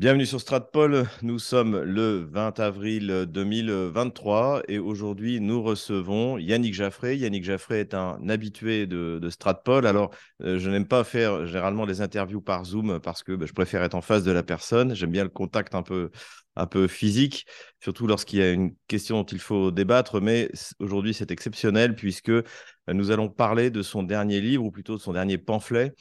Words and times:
Bienvenue 0.00 0.24
sur 0.24 0.40
Stratpol. 0.40 1.06
Nous 1.20 1.38
sommes 1.38 1.78
le 1.78 2.24
20 2.24 2.58
avril 2.58 3.26
2023 3.28 4.62
et 4.66 4.78
aujourd'hui 4.78 5.40
nous 5.40 5.62
recevons 5.62 6.38
Yannick 6.38 6.72
Jaffré. 6.72 7.18
Yannick 7.18 7.44
Jaffré 7.44 7.80
est 7.80 7.92
un 7.92 8.18
habitué 8.30 8.86
de, 8.86 9.20
Stratpol. 9.28 9.86
Alors, 9.86 10.10
euh, 10.42 10.58
je 10.58 10.70
n'aime 10.70 10.88
pas 10.88 11.04
faire 11.04 11.44
généralement 11.44 11.84
les 11.84 12.00
interviews 12.00 12.40
par 12.40 12.64
Zoom 12.64 12.98
parce 13.00 13.22
que 13.22 13.32
bah, 13.32 13.44
je 13.44 13.52
préfère 13.52 13.82
être 13.82 13.94
en 13.94 14.00
face 14.00 14.24
de 14.24 14.32
la 14.32 14.42
personne. 14.42 14.94
J'aime 14.94 15.10
bien 15.10 15.24
le 15.24 15.28
contact 15.28 15.74
un 15.74 15.82
peu, 15.82 16.10
un 16.56 16.66
peu 16.66 16.88
physique, 16.88 17.44
surtout 17.78 18.06
lorsqu'il 18.06 18.38
y 18.38 18.42
a 18.42 18.52
une 18.52 18.74
question 18.88 19.18
dont 19.18 19.26
il 19.26 19.38
faut 19.38 19.70
débattre. 19.70 20.22
Mais 20.22 20.50
aujourd'hui, 20.78 21.12
c'est 21.12 21.30
exceptionnel 21.30 21.94
puisque 21.94 22.30
euh, 22.30 22.42
nous 22.88 23.10
allons 23.10 23.28
parler 23.28 23.68
de 23.68 23.82
son 23.82 24.02
dernier 24.02 24.40
livre 24.40 24.64
ou 24.64 24.70
plutôt 24.70 24.96
de 24.96 25.02
son 25.02 25.12
dernier 25.12 25.36
pamphlet 25.36 25.92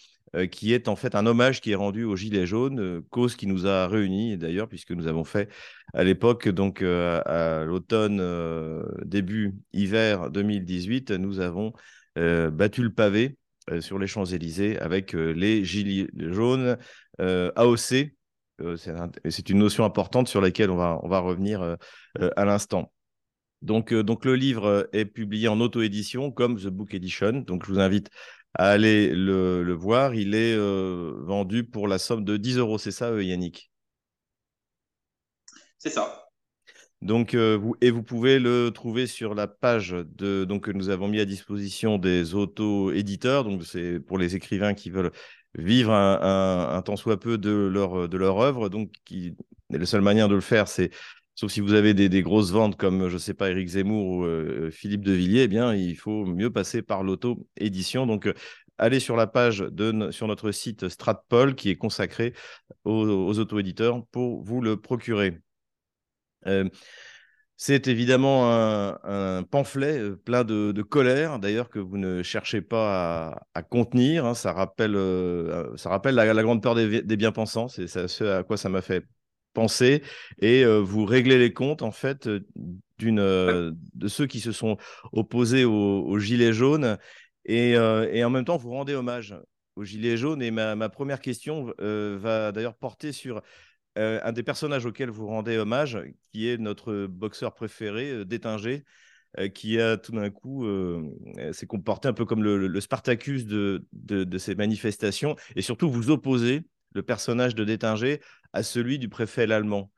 qui 0.51 0.73
est 0.73 0.87
en 0.87 0.95
fait 0.95 1.15
un 1.15 1.25
hommage 1.25 1.61
qui 1.61 1.71
est 1.71 1.75
rendu 1.75 2.03
aux 2.03 2.15
Gilets 2.15 2.45
jaunes, 2.45 2.79
euh, 2.79 3.01
cause 3.09 3.35
qui 3.35 3.47
nous 3.47 3.67
a 3.67 3.87
réunis 3.87 4.37
d'ailleurs, 4.37 4.67
puisque 4.67 4.91
nous 4.91 5.07
avons 5.07 5.23
fait 5.23 5.49
à 5.93 6.03
l'époque, 6.03 6.47
donc 6.49 6.81
euh, 6.81 7.21
à, 7.25 7.63
l'automne, 7.65 8.21
début 9.03 9.55
hiver 9.73 10.29
2018, 10.29 11.11
nous 11.11 11.39
avons 11.39 11.73
battu 12.15 12.83
le 12.83 12.91
pavé 12.91 13.37
sur 13.79 13.97
les 13.97 14.07
Champs-Élysées 14.07 14.77
avec 14.79 15.13
les 15.13 15.63
Gilets 15.63 16.07
jaunes 16.17 16.77
AOC. 17.19 18.11
C'est 19.29 19.49
une 19.49 19.59
notion 19.59 19.85
importante 19.85 20.27
sur 20.27 20.41
laquelle 20.41 20.69
on 20.69 20.75
va, 20.75 20.99
on 21.03 21.07
va 21.07 21.19
revenir 21.19 21.77
à 22.35 22.45
l'instant. 22.45 22.91
Donc, 23.61 23.93
donc, 23.93 24.25
le 24.25 24.35
livre 24.35 24.89
est 24.93 25.05
publié 25.05 25.47
en 25.47 25.59
auto-édition 25.59 26.31
comme 26.31 26.57
The 26.57 26.67
Book 26.67 26.93
Edition. 26.93 27.31
Donc, 27.33 27.65
je 27.65 27.71
vous 27.71 27.79
invite 27.79 28.09
à 28.59 28.71
aller 28.71 29.09
le, 29.15 29.73
voir. 29.73 30.13
Il 30.15 30.35
est 30.35 30.53
euh, 30.53 31.13
vendu 31.21 31.63
pour 31.63 31.87
la 31.87 31.97
somme 31.97 32.25
de 32.25 32.35
10 32.35 32.57
euros. 32.57 32.77
C'est 32.77 32.91
ça, 32.91 33.05
euh, 33.05 33.23
Yannick? 33.23 33.71
C'est 35.77 35.89
ça. 35.89 36.25
Donc, 37.01 37.35
euh, 37.35 37.57
vous, 37.57 37.77
et 37.79 37.89
vous 37.89 38.03
pouvez 38.03 38.37
le 38.37 38.71
trouver 38.71 39.07
sur 39.07 39.33
la 39.33 39.47
page 39.47 39.91
de, 39.91 40.43
donc, 40.43 40.65
que 40.65 40.71
nous 40.71 40.89
avons 40.89 41.07
mis 41.07 41.21
à 41.21 41.25
disposition 41.25 41.97
des 41.97 42.35
auto-éditeurs. 42.35 43.45
Donc, 43.45 43.63
c'est 43.63 44.01
pour 44.01 44.17
les 44.17 44.35
écrivains 44.35 44.73
qui 44.73 44.89
veulent 44.89 45.13
vivre 45.53 45.93
un, 45.93 46.75
un, 46.75 46.81
temps 46.81 46.97
soit 46.97 47.17
peu 47.17 47.37
de 47.37 47.51
leur, 47.51 48.09
de 48.09 48.17
leur 48.17 48.39
œuvre. 48.39 48.67
Donc, 48.67 48.91
qui, 49.05 49.37
la 49.69 49.85
seule 49.85 50.01
manière 50.01 50.27
de 50.27 50.35
le 50.35 50.41
faire, 50.41 50.67
c'est 50.67 50.91
Sauf 51.39 51.53
si 51.53 51.61
vous 51.61 51.71
avez 51.71 51.93
des, 51.93 52.21
grosses 52.21 52.51
ventes 52.51 52.75
comme, 52.75 53.07
je 53.07 53.13
ne 53.13 53.17
sais 53.17 53.33
pas, 53.33 53.49
Éric 53.49 53.69
Zemmour 53.69 54.07
ou 54.07 54.25
euh, 54.25 54.69
Philippe 54.71 55.05
de 55.05 55.13
Villiers, 55.13 55.43
eh 55.43 55.47
bien, 55.47 55.73
il 55.73 55.95
faut 55.95 56.25
mieux 56.25 56.51
passer 56.51 56.81
par 56.81 57.01
l'auto-édition. 57.01 58.05
Donc, 58.05 58.27
euh, 58.27 58.33
allez 58.77 58.99
sur 58.99 59.15
la 59.15 59.25
page 59.25 59.59
de, 59.59 60.11
sur 60.11 60.27
notre 60.27 60.51
site 60.51 60.89
Stratpol 60.89 61.55
qui 61.55 61.69
est 61.69 61.77
consacré 61.77 62.33
aux, 62.83 63.39
auto-éditeurs 63.39 64.05
pour 64.11 64.43
vous 64.43 64.59
le 64.59 64.75
procurer. 64.81 65.39
Euh, 66.45 66.67
c'est 67.55 67.87
évidemment 67.87 68.51
un, 68.51 69.43
pamphlet 69.43 70.11
plein 70.25 70.43
de, 70.43 70.81
colère, 70.81 71.39
d'ailleurs, 71.39 71.69
que 71.69 71.79
vous 71.79 71.97
ne 71.97 72.21
cherchez 72.21 72.59
pas 72.61 73.45
à, 73.53 73.63
contenir. 73.63 74.25
Hein. 74.25 74.33
Ça 74.33 74.51
rappelle, 74.51 74.97
ça 75.77 75.89
rappelle 75.89 76.15
la, 76.15 76.43
grande 76.43 76.61
peur 76.61 76.75
des, 76.75 77.01
des 77.01 77.17
bien-pensants. 77.17 77.69
C'est 77.69 77.87
ce 77.87 78.23
à 78.25 78.43
quoi 78.43 78.57
ça 78.57 78.67
m'a 78.67 78.81
fait 78.81 79.05
et 80.39 80.63
euh, 80.63 80.79
vous 80.79 81.05
réglez 81.05 81.37
les 81.37 81.53
comptes 81.53 81.81
en 81.81 81.91
fait 81.91 82.27
euh, 82.27 82.45
d'une 82.97 83.19
euh, 83.19 83.71
de 83.93 84.07
ceux 84.07 84.27
qui 84.27 84.39
se 84.39 84.51
sont 84.51 84.77
opposés 85.11 85.65
aux, 85.65 86.19
gilets 86.19 86.53
jaunes 86.53 86.97
et, 87.45 87.71
et, 87.71 88.23
en 88.23 88.29
même 88.29 88.45
temps 88.45 88.57
vous 88.57 88.71
rendez 88.71 88.93
hommage 88.93 89.35
aux 89.75 89.83
gilets 89.83 90.17
jaunes 90.17 90.41
et 90.41 90.51
ma, 90.51 90.75
ma 90.75 90.89
première 90.89 91.21
question 91.21 91.73
va 91.79 92.51
d'ailleurs 92.51 92.75
porter 92.75 93.11
sur 93.11 93.41
un 93.95 94.31
des 94.31 94.43
personnages 94.43 94.85
auxquels 94.85 95.09
vous 95.09 95.27
rendez 95.27 95.57
hommage 95.57 95.97
qui 96.31 96.49
est 96.49 96.57
notre 96.57 97.07
boxeur 97.07 97.53
préféré 97.53 98.25
Détinger 98.25 98.83
qui 99.53 99.79
a 99.79 99.97
tout 99.97 100.11
d'un 100.11 100.29
coup 100.29 100.67
s'est 101.53 101.65
comporté 101.65 102.09
un 102.09 102.13
peu 102.13 102.25
comme 102.25 102.43
le, 102.43 102.81
Spartacus 102.81 103.45
de, 103.45 103.87
de, 103.93 104.25
de, 104.25 104.37
ces 104.37 104.55
manifestations. 104.55 105.35
Et 105.55 105.61
surtout 105.61 105.89
vous 105.89 106.09
opposez 106.09 106.63
le 106.93 107.03
personnage 107.03 107.55
de 107.55 107.63
Détinger 107.63 108.21
à 108.53 108.63
celui 108.63 108.99
du 108.99 109.09
préfet 109.09 109.47
l'allemand. 109.47 109.91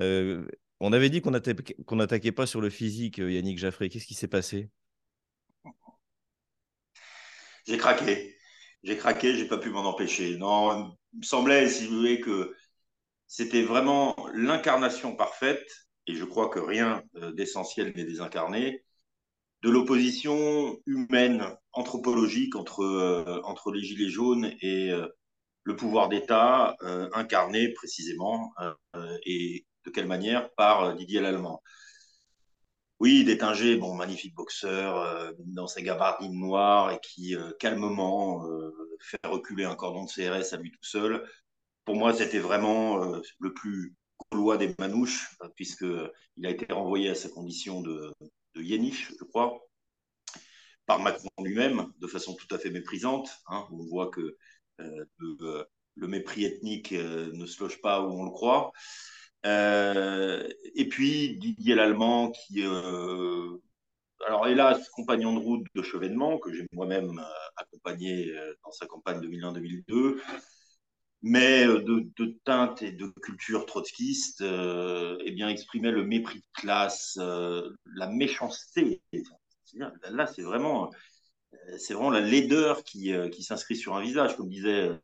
Euh, 0.00 0.46
on 0.80 0.92
avait 0.92 1.10
dit 1.10 1.20
qu'on 1.20 1.30
n'attaquait 1.30 2.32
pas 2.32 2.46
sur 2.46 2.60
le 2.60 2.70
physique, 2.70 3.18
euh, 3.18 3.30
Yannick 3.30 3.58
Jaffré. 3.58 3.88
Qu'est-ce 3.88 4.06
qui 4.06 4.14
s'est 4.14 4.28
passé? 4.28 4.70
J'ai 7.66 7.76
craqué. 7.76 8.36
J'ai 8.82 8.96
craqué, 8.96 9.34
j'ai 9.34 9.48
pas 9.48 9.58
pu 9.58 9.70
m'en 9.70 9.84
empêcher. 9.84 10.38
Non, 10.38 10.94
il 11.12 11.18
me 11.18 11.24
semblait, 11.24 11.68
si 11.68 11.86
vous 11.86 11.96
voulez, 11.96 12.20
que 12.20 12.54
c'était 13.26 13.62
vraiment 13.62 14.16
l'incarnation 14.34 15.16
parfaite, 15.16 15.68
et 16.06 16.14
je 16.14 16.24
crois 16.24 16.48
que 16.48 16.60
rien 16.60 17.02
euh, 17.16 17.32
d'essentiel 17.32 17.92
n'est 17.94 18.04
désincarné, 18.04 18.84
de 19.62 19.70
l'opposition 19.70 20.78
humaine, 20.86 21.44
anthropologique 21.72 22.54
entre, 22.54 23.42
entre 23.42 23.72
les 23.72 23.82
Gilets 23.82 24.08
jaunes 24.08 24.52
et, 24.62 24.92
le 25.68 25.76
pouvoir 25.76 26.08
d'État 26.08 26.76
euh, 26.82 27.10
incarné 27.12 27.74
précisément 27.74 28.54
euh, 28.96 29.18
et 29.26 29.66
de 29.84 29.90
quelle 29.90 30.06
manière 30.06 30.50
par 30.54 30.96
Didier 30.96 31.20
Lallemand. 31.20 31.62
Oui, 33.00 33.22
Détinger, 33.22 33.76
bon, 33.76 33.94
magnifique 33.94 34.34
boxeur 34.34 34.96
euh, 34.96 35.30
dans 35.40 35.66
ses 35.66 35.82
gabardines 35.82 36.40
noires 36.40 36.90
et 36.90 36.98
qui 37.00 37.36
calmement 37.60 38.48
fait 38.98 39.20
reculer 39.24 39.64
un 39.64 39.74
cordon 39.74 40.04
de 40.04 40.10
CRS 40.10 40.54
à 40.54 40.56
lui 40.56 40.70
tout 40.70 40.78
seul. 40.80 41.28
Pour 41.84 41.96
moi, 41.96 42.14
c'était 42.14 42.38
vraiment 42.38 43.20
le 43.38 43.52
plus 43.52 43.94
gaulois 44.32 44.56
des 44.56 44.74
manouches, 44.78 45.36
puisqu'il 45.54 46.46
a 46.46 46.50
été 46.50 46.72
renvoyé 46.72 47.10
à 47.10 47.14
sa 47.14 47.28
condition 47.28 47.82
de, 47.82 48.10
de 48.54 48.62
je 48.62 49.24
crois, 49.24 49.60
par 50.86 50.98
Macron 50.98 51.28
lui-même, 51.44 51.92
de 51.98 52.06
façon 52.06 52.34
tout 52.34 52.52
à 52.54 52.58
fait 52.58 52.70
méprisante. 52.70 53.28
Hein. 53.48 53.68
On 53.70 53.84
voit 53.84 54.10
que 54.10 54.36
euh, 54.80 55.04
euh, 55.42 55.64
le, 55.96 56.06
mépris 56.06 56.44
ethnique 56.44 56.92
euh, 56.92 57.30
ne 57.32 57.46
se 57.46 57.62
loge 57.62 57.80
pas 57.80 58.02
où 58.02 58.12
on 58.12 58.24
le 58.24 58.30
croit. 58.30 58.72
et 59.44 60.88
puis 60.88 61.36
Didier 61.38 61.74
Lallemand 61.74 62.30
qui 62.30 62.62
alors 64.26 64.48
hélas, 64.48 64.88
compagnon 64.90 65.32
de 65.34 65.38
route 65.38 65.66
de 65.74 65.82
Chevènement, 65.82 66.38
que 66.38 66.52
j'ai 66.52 66.66
moi-même 66.72 67.24
accompagné 67.56 68.32
dans 68.64 68.72
sa 68.72 68.86
campagne 68.86 69.20
2001-2002, 69.20 70.20
mais 71.22 71.64
de, 71.66 72.38
teinte 72.44 72.82
et 72.82 72.90
de 72.92 73.06
culture 73.22 73.64
trotskiste, 73.64 74.42
eh 74.42 75.30
bien 75.30 75.48
exprimait 75.48 75.92
le 75.92 76.04
mépris 76.04 76.40
de 76.40 76.60
classe, 76.60 77.16
la 77.16 78.08
méchanceté. 78.08 79.02
Là, 80.10 80.26
c'est 80.26 80.42
vraiment 80.42 80.90
c'est 81.78 81.94
vraiment 81.94 82.10
la 82.10 82.20
laideur 82.20 82.82
qui, 82.82 83.12
euh, 83.12 83.28
qui 83.28 83.42
s'inscrit 83.42 83.76
sur 83.76 83.96
un 83.96 84.02
visage. 84.02 84.36
Comme 84.36 84.48
disait 84.48 84.88
euh, 84.88 84.98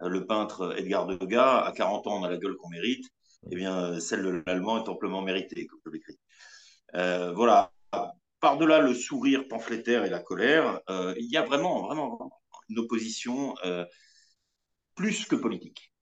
le 0.00 0.26
peintre 0.26 0.74
Edgar 0.78 1.06
Degas, 1.06 1.64
à 1.64 1.72
40 1.72 2.06
ans, 2.06 2.20
on 2.20 2.24
a 2.24 2.30
la 2.30 2.36
gueule 2.36 2.56
qu'on 2.56 2.68
mérite. 2.68 3.06
Eh 3.50 3.56
bien, 3.56 4.00
celle 4.00 4.22
de 4.22 4.42
l'allemand 4.46 4.82
est 4.82 4.88
amplement 4.88 5.22
méritée, 5.22 5.66
comme 5.66 5.80
je 5.84 5.90
l'écris. 5.90 6.18
Euh, 6.94 7.32
voilà. 7.32 7.70
Par-delà 8.40 8.80
le 8.80 8.94
sourire 8.94 9.48
pamphlétaire 9.48 10.04
et 10.04 10.10
la 10.10 10.18
colère, 10.20 10.80
il 11.16 11.26
y 11.30 11.36
a 11.36 11.42
vraiment, 11.42 11.86
vraiment 11.86 12.30
une 12.68 12.78
opposition 12.78 13.54
plus 14.94 15.24
que 15.24 15.36
politique 15.36 15.92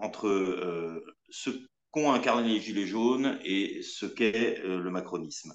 entre 0.00 1.02
ce 1.30 1.50
qu'ont 1.90 2.12
incarné 2.12 2.48
les 2.48 2.60
Gilets 2.60 2.86
jaunes 2.86 3.38
et 3.42 3.82
ce 3.82 4.04
qu'est 4.04 4.60
le 4.62 4.90
macronisme 4.90 5.54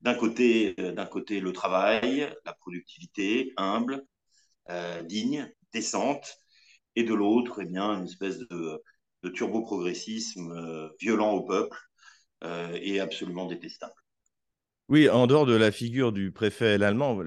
d'un 0.00 0.14
côté, 0.14 0.74
euh, 0.78 0.92
d'un 0.92 1.06
côté 1.06 1.40
le 1.40 1.52
travail, 1.52 2.28
la 2.44 2.52
productivité 2.52 3.52
humble, 3.56 4.04
euh, 4.70 5.02
digne, 5.02 5.50
décente, 5.72 6.38
et 6.96 7.04
de 7.04 7.14
l'autre, 7.14 7.60
eh 7.62 7.66
bien, 7.66 7.98
une 7.98 8.04
espèce 8.04 8.38
de, 8.38 8.82
turbo-progressisme 9.34 10.52
euh, 10.52 10.88
violent 11.00 11.32
au 11.32 11.42
peuple 11.42 11.76
et 12.80 13.00
absolument 13.00 13.46
détestable. 13.46 13.92
Oui, 14.88 15.08
en 15.08 15.26
dehors 15.26 15.44
de 15.44 15.56
la 15.56 15.72
figure 15.72 16.12
du 16.12 16.30
préfet 16.30 16.80
allemand, 16.80 17.20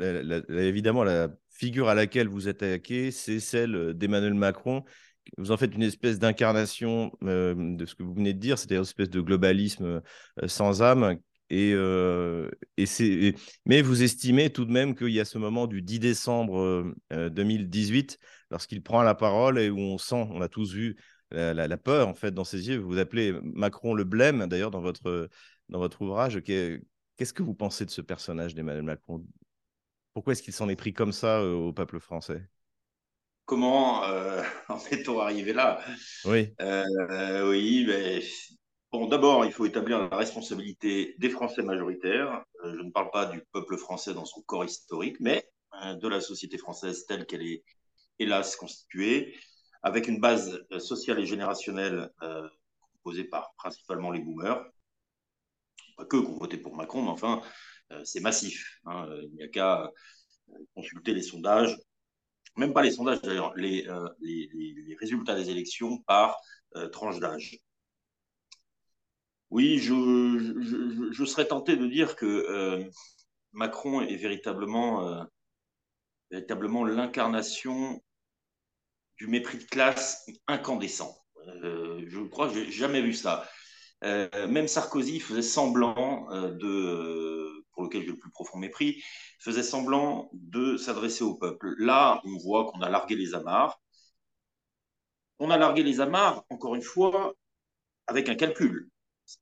évidemment, 0.50 1.04
la 1.04 1.28
figure 1.50 1.90
à 1.90 1.96
laquelle 1.96 2.30
vous 2.30 2.48
attaqué, 2.48 3.12
c'est 3.12 3.42
celle 3.42 3.94
d'Emmanuel 3.94 4.36
Macron. 4.36 4.86
Vous 5.38 5.52
en 5.52 5.58
faites 5.58 5.76
une 5.76 5.84
espèce 5.84 6.18
d'incarnation 6.18 7.12
de 7.22 7.86
ce 7.86 7.94
que 7.94 8.04
vous 8.04 8.14
venez 8.14 8.34
de 8.34 8.40
dire, 8.40 8.58
c'est-à-dire 8.58 8.78
une 8.78 8.84
espèce 8.84 9.10
de 9.10 9.20
globalisme 9.20 10.02
sans 10.48 10.82
âme 10.82 11.20
et, 11.52 11.74
euh, 11.74 12.50
et 12.78 13.36
mais 13.66 13.82
vous 13.82 14.04
estimez 14.04 14.52
tout 14.52 14.64
de 14.64 14.72
même 14.72 14.96
qu'il 14.96 15.10
y 15.10 15.20
a 15.20 15.26
ce 15.26 15.38
moment 15.38 15.68
du 15.68 15.82
10 15.82 16.00
décembre 16.00 16.94
2018, 17.12 18.18
euh, 18.22 18.26
lorsqu'il 18.52 18.82
prend 18.82 19.04
la 19.04 19.16
parole 19.16 19.60
et 19.60 19.70
où 19.70 19.78
on 19.78 19.98
sent, 19.98 20.28
on 20.32 20.40
a 20.40 20.48
tous 20.48 20.74
vu 20.74 20.96
la, 21.32 21.78
peur 21.78 22.08
en 22.08 22.14
fait 22.14 22.32
dans 22.32 22.46
ses 22.46 22.70
yeux. 22.70 22.78
Vous 22.78 22.98
appelez 22.98 23.34
Macron 23.44 23.94
le 23.94 24.06
blême, 24.06 24.48
d'ailleurs, 24.48 24.72
dans 24.72 24.80
votre, 24.80 25.30
dans 25.68 25.80
votre 25.80 26.02
ouvrage. 26.02 26.42
Qu'est-ce 26.42 27.34
que 27.34 27.44
vous 27.44 27.54
pensez 27.54 27.86
de 27.86 27.92
ce 27.92 28.02
personnage 28.02 28.56
d'Emmanuel 28.56 28.84
Macron? 28.84 29.22
Pourquoi 30.14 30.32
est-ce 30.32 30.44
qu'il 30.44 30.54
s'en 30.54 30.70
est 30.70 30.78
pris 30.78 30.94
comme 30.94 31.12
ça 31.12 31.42
euh, 31.42 31.54
au 31.54 31.74
peuple 31.74 32.00
français? 32.00 32.48
Comment 33.44 34.04
en 34.70 34.80
est-on 34.90 35.20
arrivé 35.20 35.52
là? 35.52 35.82
Oui. 36.24 36.54
oui, 36.62 37.86
mais 37.86 38.22
Bon, 38.92 39.08
d'abord, 39.08 39.46
il 39.46 39.54
faut 39.54 39.66
établir 39.66 40.00
la 40.00 40.18
responsabilité 40.18 41.16
des 41.18 41.30
Français 41.30 41.64
majoritaires. 41.64 42.44
je 42.62 42.82
ne 42.82 42.92
parle 42.92 43.10
pas 43.10 43.26
du 43.26 43.42
peuple 43.54 43.78
français 43.78 44.14
dans 44.14 44.26
son 44.26 44.42
corps 44.42 44.66
historique, 44.66 45.16
mais 45.22 45.50
de 46.02 46.08
la 46.10 46.20
société 46.20 46.58
française 46.58 47.06
telle 47.06 47.26
qu'elle 47.26 47.44
est 47.44 47.64
hélas 48.20 48.58
constituée, 48.58 49.34
avec 49.82 50.10
une 50.10 50.20
base 50.20 50.62
sociale 50.80 51.22
et 51.22 51.26
générationnelle 51.26 52.12
composée 52.96 53.24
par 53.24 53.54
principalement 53.56 54.12
les 54.12 54.20
boomers. 54.20 54.62
Pas 55.96 56.06
que 56.06 56.18
qui 56.18 56.28
ont 56.28 56.38
voté 56.38 56.58
pour 56.58 56.76
Macron, 56.76 57.02
mais 57.02 57.12
enfin, 57.12 57.42
c'est 58.04 58.20
massif. 58.20 58.82
Hein. 58.86 59.08
Il 59.24 59.36
n'y 59.36 59.44
a 59.44 59.48
qu'à 59.48 59.90
consulter 60.76 61.14
les 61.14 61.22
sondages, 61.22 61.78
même 62.58 62.74
pas 62.74 62.82
les 62.82 62.92
sondages 62.92 63.22
d'ailleurs, 63.22 63.56
les, 63.56 63.88
résultats 65.00 65.36
des 65.36 65.50
élections 65.50 66.00
par 66.00 66.38
tranche 66.92 67.20
d'âge. 67.20 67.58
Oui, 69.52 69.78
je, 69.80 71.24
serais 71.26 71.46
tenté 71.46 71.76
de 71.78 71.88
dire 71.88 72.16
que 72.16 72.90
Macron 73.54 74.02
est 74.02 74.16
véritablement 74.16 75.28
véritablement 76.32 76.86
l'incarnation 76.86 78.02
du 79.18 79.28
mépris 79.28 79.60
de 79.60 79.66
classe 79.66 80.26
incandescent. 80.48 81.16
Euh, 81.64 82.04
je 82.08 82.22
crois 82.22 82.48
que 82.48 82.56
j'ai 82.56 82.72
jamais 82.72 83.02
vu 83.02 83.14
ça. 83.14 83.48
Euh, 84.04 84.48
même 84.48 84.68
Sarkozy 84.68 85.20
faisait 85.20 85.42
semblant 85.44 86.32
euh, 86.32 86.52
de, 86.52 87.66
pour 87.74 87.84
lequel 87.84 88.02
j'ai 88.02 88.08
le 88.08 88.18
plus 88.18 88.32
profond 88.32 88.58
mépris, 88.58 89.04
faisait 89.40 89.64
semblant 89.64 90.30
de 90.34 90.78
s'adresser 90.78 91.24
au 91.24 91.36
peuple. 91.36 91.76
Là, 91.78 92.22
on 92.24 92.38
voit 92.38 92.72
qu'on 92.72 92.82
a 92.82 92.90
largué 92.90 93.16
les 93.16 93.36
amarres. 93.36 93.80
On 95.40 95.52
a 95.52 95.58
largué 95.58 95.84
les 95.84 96.00
amarres, 96.00 96.44
encore 96.50 96.76
une 96.76 96.82
fois, 96.82 97.34
avec 98.08 98.30
un 98.30 98.36
calcul. 98.36 98.91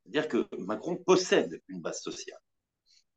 C'est-à-dire 0.03 0.27
que 0.27 0.47
Macron 0.57 0.97
possède 0.97 1.61
une 1.67 1.81
base 1.81 2.01
sociale 2.01 2.39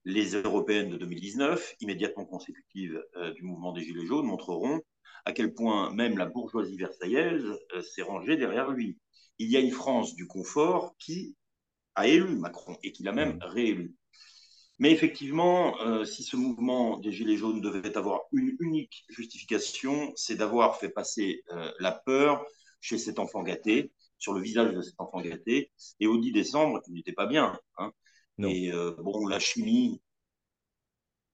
les 0.05 0.35
européennes 0.35 0.91
de 0.91 0.97
2019, 0.97 1.77
immédiatement 1.81 2.25
consécutives 2.25 3.03
euh, 3.17 3.33
du 3.33 3.43
mouvement 3.43 3.73
des 3.73 3.83
Gilets 3.83 4.07
jaunes, 4.07 4.27
montreront 4.27 4.81
à 5.25 5.33
quel 5.33 5.55
point 5.55 5.93
même 5.95 6.19
la 6.19 6.27
bourgeoisie 6.27 6.77
versaillaise 6.77 7.45
euh, 7.75 7.83
s'est 7.83 8.03
rangée 8.03 8.37
derrière 8.37 8.71
lui. 8.71 8.99
Il 9.39 9.51
y 9.51 9.57
a 9.57 9.61
une 9.61 9.71
France 9.71 10.15
du 10.15 10.27
confort 10.27 10.95
qui 10.99 11.37
a 11.95 12.09
élu 12.09 12.37
Macron 12.37 12.77
et 12.83 12.93
qui 12.93 13.03
l'a 13.03 13.13
même 13.13 13.37
mmh. 13.37 13.43
réélu. 13.43 13.95
Mais 14.79 14.91
effectivement, 14.91 15.81
euh, 15.83 16.05
si 16.05 16.25
ce 16.25 16.35
mouvement 16.37 16.99
des 16.99 17.13
Gilets 17.13 17.37
jaunes 17.37 17.61
devait 17.61 17.97
avoir 17.97 18.23
une 18.33 18.57
unique 18.59 19.05
justification, 19.09 20.13
c'est 20.17 20.35
d'avoir 20.35 20.81
fait 20.81 20.89
passer 20.89 21.45
la 21.79 21.93
peur 21.93 22.45
chez 22.81 22.99
cet 22.99 23.21
enfant 23.21 23.43
gâté, 23.43 23.93
sur 24.23 24.33
le 24.33 24.41
visage 24.41 24.73
de 24.73 24.81
cet 24.81 24.95
enfant 24.99 25.21
gâté, 25.21 25.73
et 25.99 26.07
au 26.07 26.17
10 26.17 26.31
décembre, 26.31 26.81
il 26.87 26.95
n'était 26.95 27.13
pas 27.13 27.27
bien. 27.27 27.59
Hein. 27.77 27.91
Et 28.39 28.73
euh, 28.73 28.95
bon, 28.99 29.27
la 29.27 29.41
chimie, 29.41 30.01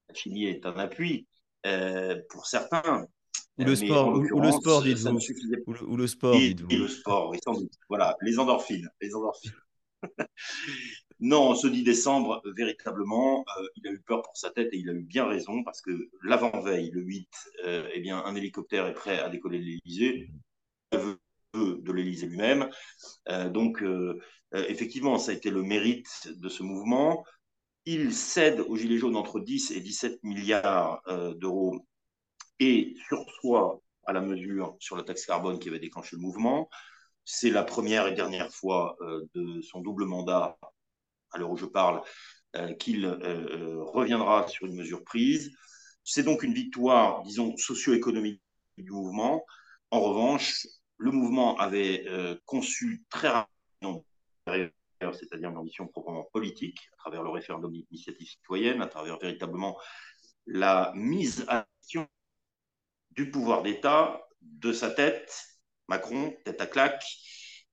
la 0.08 0.14
chimie 0.14 0.46
est 0.46 0.64
un 0.64 0.74
appui 0.78 1.26
euh, 1.66 2.18
pour 2.30 2.46
certains. 2.46 3.06
Ou 3.58 3.64
le 3.64 3.76
sport, 3.76 4.14
ou, 4.14 4.40
le 4.40 4.52
sport, 4.52 4.82
dites-vous. 4.82 5.18
Ou, 5.86 5.96
le 5.96 6.06
sport, 6.06 6.34
dites-vous. 6.34 6.70
Et 6.70 6.76
le 6.76 6.88
sport, 6.88 7.28
oui, 7.28 7.38
sans 7.44 7.52
doute. 7.52 7.72
Voilà, 7.90 8.16
les 8.22 8.38
endorphines. 8.38 8.88
Les 9.02 9.14
endorphines. 9.14 9.52
non, 11.20 11.54
ce 11.54 11.66
10 11.66 11.82
décembre, 11.82 12.40
véritablement, 12.56 13.44
euh, 13.58 13.66
il 13.76 13.86
a 13.86 13.90
eu 13.90 14.00
peur 14.00 14.22
pour 14.22 14.36
sa 14.36 14.50
tête 14.50 14.70
et 14.72 14.78
il 14.78 14.88
a 14.88 14.94
eu 14.94 15.02
bien 15.02 15.26
raison 15.26 15.62
parce 15.62 15.82
que 15.82 15.90
l'avant-veille, 16.22 16.90
le 16.90 17.02
8, 17.02 17.28
eh 17.92 18.00
bien, 18.00 18.24
un 18.24 18.34
hélicoptère 18.34 18.86
est 18.86 18.94
prêt 18.94 19.18
à 19.18 19.28
décoller 19.28 19.58
de 19.58 19.64
l'Élysée. 19.64 20.30
De 21.54 21.92
l'Élysée 21.92 22.26
lui-même. 22.26 22.68
Euh, 23.30 23.48
donc, 23.48 23.82
euh, 23.82 24.20
euh, 24.54 24.66
effectivement, 24.68 25.18
ça 25.18 25.30
a 25.30 25.34
été 25.34 25.48
le 25.48 25.62
mérite 25.62 26.28
de 26.28 26.48
ce 26.50 26.62
mouvement. 26.62 27.24
Il 27.86 28.12
cède 28.12 28.60
aux 28.60 28.76
Gilets 28.76 28.98
jaunes 28.98 29.16
entre 29.16 29.40
10 29.40 29.70
et 29.70 29.80
17 29.80 30.22
milliards 30.22 31.00
d'euros 31.36 31.86
et 32.60 32.94
sursoit 33.08 33.80
à 34.04 34.12
la 34.12 34.20
mesure 34.20 34.76
sur 34.78 34.94
la 34.94 35.04
taxe 35.04 35.24
carbone 35.24 35.58
qui 35.58 35.70
avait 35.70 35.78
déclenché 35.78 36.16
le 36.16 36.20
mouvement. 36.20 36.68
C'est 37.24 37.48
la 37.48 37.62
première 37.62 38.06
et 38.06 38.14
dernière 38.14 38.52
fois 38.52 38.98
de 39.34 39.62
son 39.62 39.80
double 39.80 40.04
mandat, 40.04 40.58
à 41.30 41.38
l'heure 41.38 41.50
où 41.50 41.56
je 41.56 41.64
parle, 41.64 42.02
qu'il 42.78 43.06
reviendra 43.06 44.46
sur 44.48 44.66
une 44.66 44.76
mesure 44.76 45.02
prise. 45.02 45.50
C'est 46.04 46.24
donc 46.24 46.42
une 46.42 46.52
victoire, 46.52 47.22
disons, 47.22 47.56
socio-économique 47.56 48.42
du 48.76 48.90
mouvement. 48.90 49.46
En 49.90 50.00
revanche, 50.00 50.66
le 50.98 51.12
mouvement 51.12 51.56
avait 51.58 52.04
euh, 52.08 52.36
conçu 52.44 53.04
très 53.08 53.28
rapidement, 53.28 54.04
c'est-à-dire 54.46 55.50
une 55.50 55.56
ambition 55.56 55.86
proprement 55.86 56.24
politique, 56.32 56.80
à 56.92 56.96
travers 56.96 57.22
le 57.22 57.30
référendum 57.30 57.72
d'initiative 57.72 58.28
citoyenne, 58.28 58.82
à 58.82 58.88
travers 58.88 59.18
véritablement 59.18 59.78
la 60.46 60.92
mise 60.96 61.44
à 61.48 61.66
question 61.80 62.06
du 63.12 63.30
pouvoir 63.30 63.62
d'État, 63.62 64.26
de 64.40 64.72
sa 64.72 64.90
tête, 64.90 65.32
Macron, 65.88 66.34
tête 66.44 66.60
à 66.60 66.66
claque, 66.66 67.04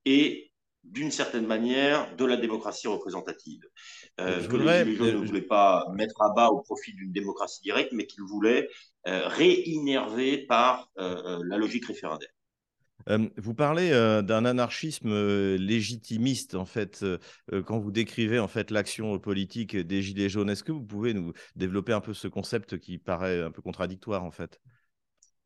et 0.05 0.51
d'une 0.83 1.09
certaine 1.09 1.47
manière 1.47 2.15
de 2.15 2.25
la 2.25 2.37
démocratie 2.37 2.87
représentative. 2.87 3.67
Euh, 4.19 4.47
que 4.47 4.55
les 4.55 4.85
Gilets 4.85 5.13
ne 5.13 5.25
voulaient 5.25 5.41
pas 5.41 5.87
mettre 5.93 6.21
à 6.21 6.29
bas 6.29 6.49
au 6.49 6.61
profit 6.61 6.93
d'une 6.93 7.11
démocratie 7.11 7.61
directe, 7.63 7.91
mais 7.91 8.05
qu'ils 8.05 8.23
voulaient 8.23 8.69
euh, 9.07 9.27
réinnerver 9.27 10.45
par 10.45 10.91
la 10.95 11.57
logique 11.57 11.87
référendaire 11.87 12.34
vous 13.07 13.53
parlez 13.53 13.91
d'un 14.23 14.45
anarchisme 14.45 15.55
légitimiste, 15.55 16.55
en 16.55 16.65
fait, 16.65 17.05
quand 17.65 17.79
vous 17.79 17.91
décrivez 17.91 18.39
en 18.39 18.47
fait 18.47 18.71
l'action 18.71 19.19
politique 19.19 19.75
des 19.77 20.01
Gilets 20.01 20.29
jaunes. 20.29 20.49
Est-ce 20.49 20.63
que 20.63 20.71
vous 20.71 20.83
pouvez 20.83 21.13
nous 21.13 21.33
développer 21.55 21.93
un 21.93 22.01
peu 22.01 22.13
ce 22.13 22.27
concept 22.27 22.79
qui 22.79 22.97
paraît 22.97 23.41
un 23.41 23.51
peu 23.51 23.61
contradictoire, 23.61 24.23
en 24.23 24.31
fait? 24.31 24.59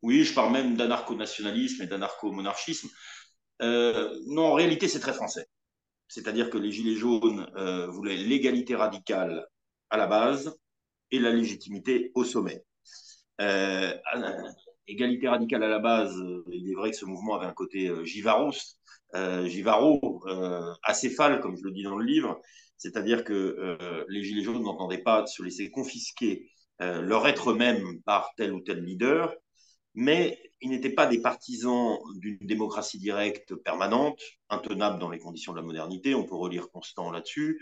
Oui, 0.02 0.24
je 0.24 0.32
parle 0.32 0.52
même 0.52 0.76
d'anarcho-nationalisme 0.76 1.82
et 1.82 1.86
d'anarcho-monarchisme. 1.86 2.88
non, 3.60 4.42
en 4.42 4.54
réalité, 4.54 4.88
c'est 4.88 5.00
très 5.00 5.14
français. 5.14 5.46
C'est-à-dire 6.08 6.50
que 6.50 6.58
les 6.58 6.72
Gilets 6.72 6.96
jaunes 6.96 7.46
voulaient 7.90 8.16
l'égalité 8.16 8.74
radicale 8.74 9.46
à 9.90 9.96
la 9.96 10.06
base 10.06 10.56
et 11.10 11.18
la 11.18 11.30
légitimité 11.30 12.10
au 12.14 12.24
sommet 12.24 12.64
égalité 14.90 15.28
radicale 15.28 15.62
à 15.62 15.68
la 15.68 15.78
base, 15.78 16.16
euh, 16.18 16.44
il 16.52 16.70
est 16.70 16.74
vrai 16.74 16.90
que 16.90 16.96
ce 16.96 17.04
mouvement 17.04 17.36
avait 17.36 17.46
un 17.46 17.52
côté 17.52 17.88
euh, 17.88 18.04
givaros, 18.04 18.52
euh, 19.14 19.46
givaro, 19.46 20.22
acéphale, 20.82 21.40
comme 21.40 21.56
je 21.56 21.64
le 21.64 21.72
dis 21.72 21.82
dans 21.82 21.96
le 21.96 22.04
livre, 22.04 22.40
c'est-à-dire 22.76 23.24
que 23.24 23.76
les 24.08 24.22
Gilets 24.22 24.44
jaunes 24.44 24.62
n'entendaient 24.62 25.02
pas 25.02 25.26
se 25.26 25.42
laisser 25.42 25.70
confisquer 25.70 26.48
leur 26.78 27.26
être 27.26 27.52
même 27.52 28.00
par 28.06 28.30
tel 28.36 28.54
ou 28.54 28.60
tel 28.60 28.82
leader, 28.84 29.34
mais 29.94 30.40
ils 30.60 30.70
n'étaient 30.70 30.94
pas 30.94 31.06
des 31.06 31.20
partisans 31.20 31.98
d'une 32.14 32.38
démocratie 32.40 32.98
directe 32.98 33.54
permanente, 33.56 34.20
intenable 34.48 34.98
dans 34.98 35.10
les 35.10 35.18
conditions 35.18 35.52
de 35.52 35.58
la 35.58 35.64
modernité, 35.64 36.14
on 36.14 36.24
peut 36.24 36.36
relire 36.36 36.70
Constant 36.70 37.10
là-dessus, 37.10 37.60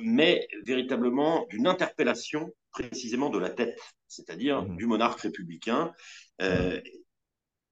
mais 0.00 0.46
véritablement 0.64 1.46
d'une 1.50 1.66
interpellation 1.66 2.52
précisément 2.70 3.30
de 3.30 3.38
la 3.38 3.50
tête, 3.50 3.78
c'est-à-dire 4.08 4.62
mmh. 4.62 4.76
du 4.76 4.86
monarque 4.86 5.20
républicain, 5.20 5.92
euh, 6.40 6.80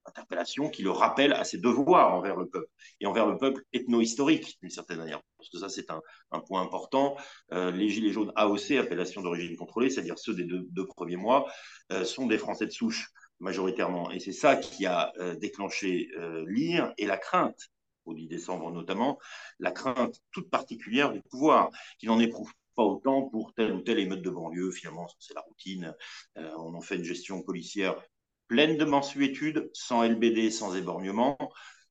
interpellation 0.04 0.70
qui 0.70 0.82
le 0.82 0.90
rappelle 0.90 1.34
à 1.34 1.44
ses 1.44 1.58
devoirs 1.58 2.14
envers 2.14 2.36
le 2.36 2.48
peuple 2.48 2.70
et 3.00 3.06
envers 3.06 3.26
le 3.26 3.36
peuple 3.36 3.62
ethno-historique 3.74 4.58
d'une 4.62 4.70
certaine 4.70 4.96
manière. 4.96 5.20
Parce 5.36 5.50
que 5.50 5.58
ça, 5.58 5.68
c'est 5.68 5.90
un, 5.90 6.40
point 6.40 6.62
important. 6.62 7.16
Euh, 7.52 7.70
les 7.70 7.90
Gilets 7.90 8.12
jaunes 8.12 8.32
AOC, 8.34 8.72
appellation 8.78 9.20
d'origine 9.20 9.54
contrôlée, 9.56 9.90
c'est-à-dire 9.90 10.18
ceux 10.18 10.34
des 10.34 10.44
deux, 10.44 10.86
premiers 10.86 11.16
mois, 11.16 11.46
euh, 11.92 12.04
sont 12.04 12.26
des 12.26 12.38
Français 12.38 12.64
de 12.64 12.70
souche 12.70 13.10
majoritairement. 13.38 14.10
Et 14.10 14.18
c'est 14.18 14.32
ça 14.32 14.56
qui 14.56 14.86
a 14.86 15.12
déclenché 15.40 16.10
l'ire 16.46 16.92
et 16.98 17.06
la 17.06 17.16
crainte 17.16 17.70
au 18.08 18.14
10 18.14 18.28
décembre 18.28 18.70
notamment, 18.72 19.18
la 19.58 19.70
crainte 19.70 20.20
toute 20.30 20.50
particulière 20.50 21.12
du 21.12 21.22
pouvoir, 21.22 21.70
qui 21.98 22.06
n'en 22.06 22.18
éprouve 22.18 22.52
pas 22.74 22.84
autant 22.84 23.22
pour 23.22 23.54
telle 23.54 23.72
ou 23.72 23.80
telle 23.80 23.98
émeute 23.98 24.22
de 24.22 24.30
banlieue. 24.30 24.70
Finalement, 24.70 25.08
c'est 25.18 25.34
la 25.34 25.40
routine. 25.40 25.94
Euh, 26.36 26.52
on 26.58 26.74
en 26.74 26.80
fait 26.80 26.96
une 26.96 27.04
gestion 27.04 27.42
policière 27.42 28.00
pleine 28.46 28.76
de 28.76 28.84
mensuétude, 28.84 29.68
sans 29.72 30.04
LBD, 30.04 30.50
sans 30.50 30.76
éborgnement. 30.76 31.36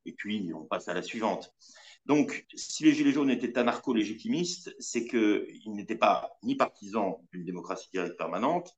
Et 0.06 0.14
puis, 0.14 0.52
on 0.56 0.66
passe 0.66 0.88
à 0.88 0.94
la 0.94 1.04
suivante. 1.04 1.54
Donc, 2.06 2.46
si 2.56 2.86
les 2.86 2.94
Gilets 2.94 3.12
jaunes 3.12 3.30
étaient 3.30 3.58
anarcho-légitimistes, 3.60 4.74
c'est 4.80 5.06
qu'ils 5.06 5.74
n'étaient 5.74 5.98
pas 5.98 6.32
ni 6.42 6.56
partisans 6.56 7.18
d'une 7.34 7.44
démocratie 7.44 7.90
directe 7.92 8.18
permanente, 8.18 8.74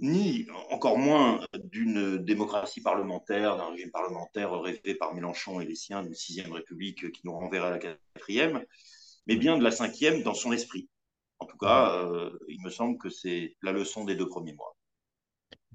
ni 0.00 0.46
encore 0.70 0.98
moins 0.98 1.40
d'une 1.64 2.18
démocratie 2.18 2.80
parlementaire, 2.80 3.56
d'un 3.56 3.70
régime 3.70 3.90
parlementaire 3.90 4.58
rêvé 4.60 4.94
par 4.94 5.14
Mélenchon 5.14 5.60
et 5.60 5.66
les 5.66 5.74
siens 5.74 6.02
d'une 6.02 6.14
sixième 6.14 6.52
république 6.52 7.12
qui 7.12 7.20
nous 7.24 7.32
renverrait 7.32 7.68
à 7.68 7.70
la 7.70 7.78
quatrième, 7.78 8.64
mais 9.26 9.36
bien 9.36 9.58
de 9.58 9.62
la 9.62 9.70
cinquième 9.70 10.22
dans 10.22 10.34
son 10.34 10.52
esprit. 10.52 10.88
En 11.38 11.46
tout 11.46 11.58
cas, 11.58 12.02
euh, 12.04 12.30
il 12.48 12.62
me 12.62 12.70
semble 12.70 12.98
que 12.98 13.10
c'est 13.10 13.56
la 13.62 13.72
leçon 13.72 14.04
des 14.04 14.16
deux 14.16 14.26
premiers 14.26 14.54
mois. 14.54 14.76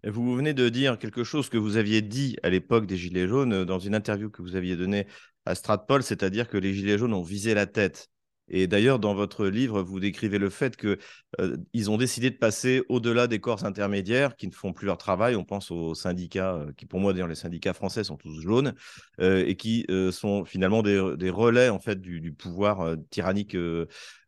Vous 0.04 0.36
venez 0.36 0.54
de 0.54 0.70
dire 0.70 1.00
quelque 1.00 1.24
chose 1.24 1.50
que 1.50 1.58
vous 1.58 1.78
aviez 1.78 2.02
dit 2.02 2.38
à 2.44 2.50
l'époque 2.50 2.86
des 2.86 2.98
Gilets 2.98 3.28
jaunes 3.28 3.66
dans 3.66 3.80
une 3.80 3.96
interview 3.96 4.30
que 4.30 4.42
vous 4.42 4.56
aviez 4.56 4.76
donnée 4.76 5.08
à 5.46 5.56
Stratpol, 5.56 6.04
c'est-à-dire 6.04 6.48
que 6.48 6.58
les 6.58 6.74
Gilets 6.74 6.98
jaunes 6.98 7.14
ont 7.14 7.24
visé 7.24 7.54
la 7.54 7.66
tête. 7.66 8.10
Et 8.48 8.68
d'ailleurs, 8.68 9.00
dans 9.00 9.16
votre 9.16 9.48
livre, 9.48 9.82
vous 9.82 10.00
décrivez 10.00 10.38
le 10.38 10.50
fait 10.52 10.78
qu'ils 10.78 10.98
euh, 11.40 11.90
ont 11.90 11.98
décidé 11.98 12.30
de 12.30 12.36
passer 12.36 12.84
au-delà 12.90 13.26
des 13.26 13.40
corps 13.40 13.66
intermédiaires 13.66 14.36
qui 14.36 14.48
ne 14.48 14.54
font 14.54 14.72
plus 14.72 14.86
leur 14.86 14.98
travail. 14.98 15.36
On 15.36 15.44
pense 15.44 15.72
aux 15.72 15.96
syndicats, 15.96 16.54
euh, 16.54 16.72
qui 16.78 16.86
pour 16.86 17.00
moi, 17.00 17.14
d'ailleurs, 17.14 17.28
les 17.28 17.36
syndicats 17.36 17.74
français 17.74 18.04
sont 18.04 18.18
tous 18.18 18.40
jaunes, 18.42 18.76
euh, 19.20 19.44
et 19.48 19.56
qui 19.56 19.86
sont 20.12 20.46
finalement 20.46 20.84
des, 20.84 21.00
relais 21.30 21.70
en 21.70 21.80
fait 21.80 22.00
du, 22.02 22.32
pouvoir 22.32 22.96
tyrannique 23.10 23.56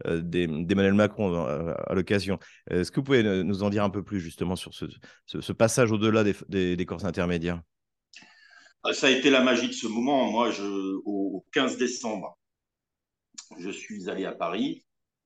d'Emmanuel 0.06 0.94
Macron 0.94 1.46
à, 1.46 1.94
l'occasion. 1.94 2.40
Est-ce 2.70 2.92
que 2.92 3.00
vous 3.00 3.04
pouvez 3.04 3.44
nous 3.44 3.64
en 3.64 3.70
dire 3.70 3.84
un 3.84 3.90
peu 3.90 4.04
plus 4.04 4.20
justement 4.20 4.56
sur 4.56 4.72
ce, 4.74 5.52
passage 5.54 5.92
au-delà 5.92 6.24
des, 6.24 6.86
corps 6.86 7.06
intermédiaires? 7.06 7.62
Ça 8.94 9.08
a 9.08 9.10
été 9.10 9.30
la 9.30 9.44
magie 9.44 9.68
de 9.68 9.74
ce 9.74 9.88
moment. 9.88 10.32
Moi, 10.32 10.52
au 11.06 11.46
15 11.52 11.78
décembre 11.78 12.38
je 13.58 13.70
suis 13.70 14.10
allé 14.10 14.26
à 14.26 14.34
Paris, 14.34 14.86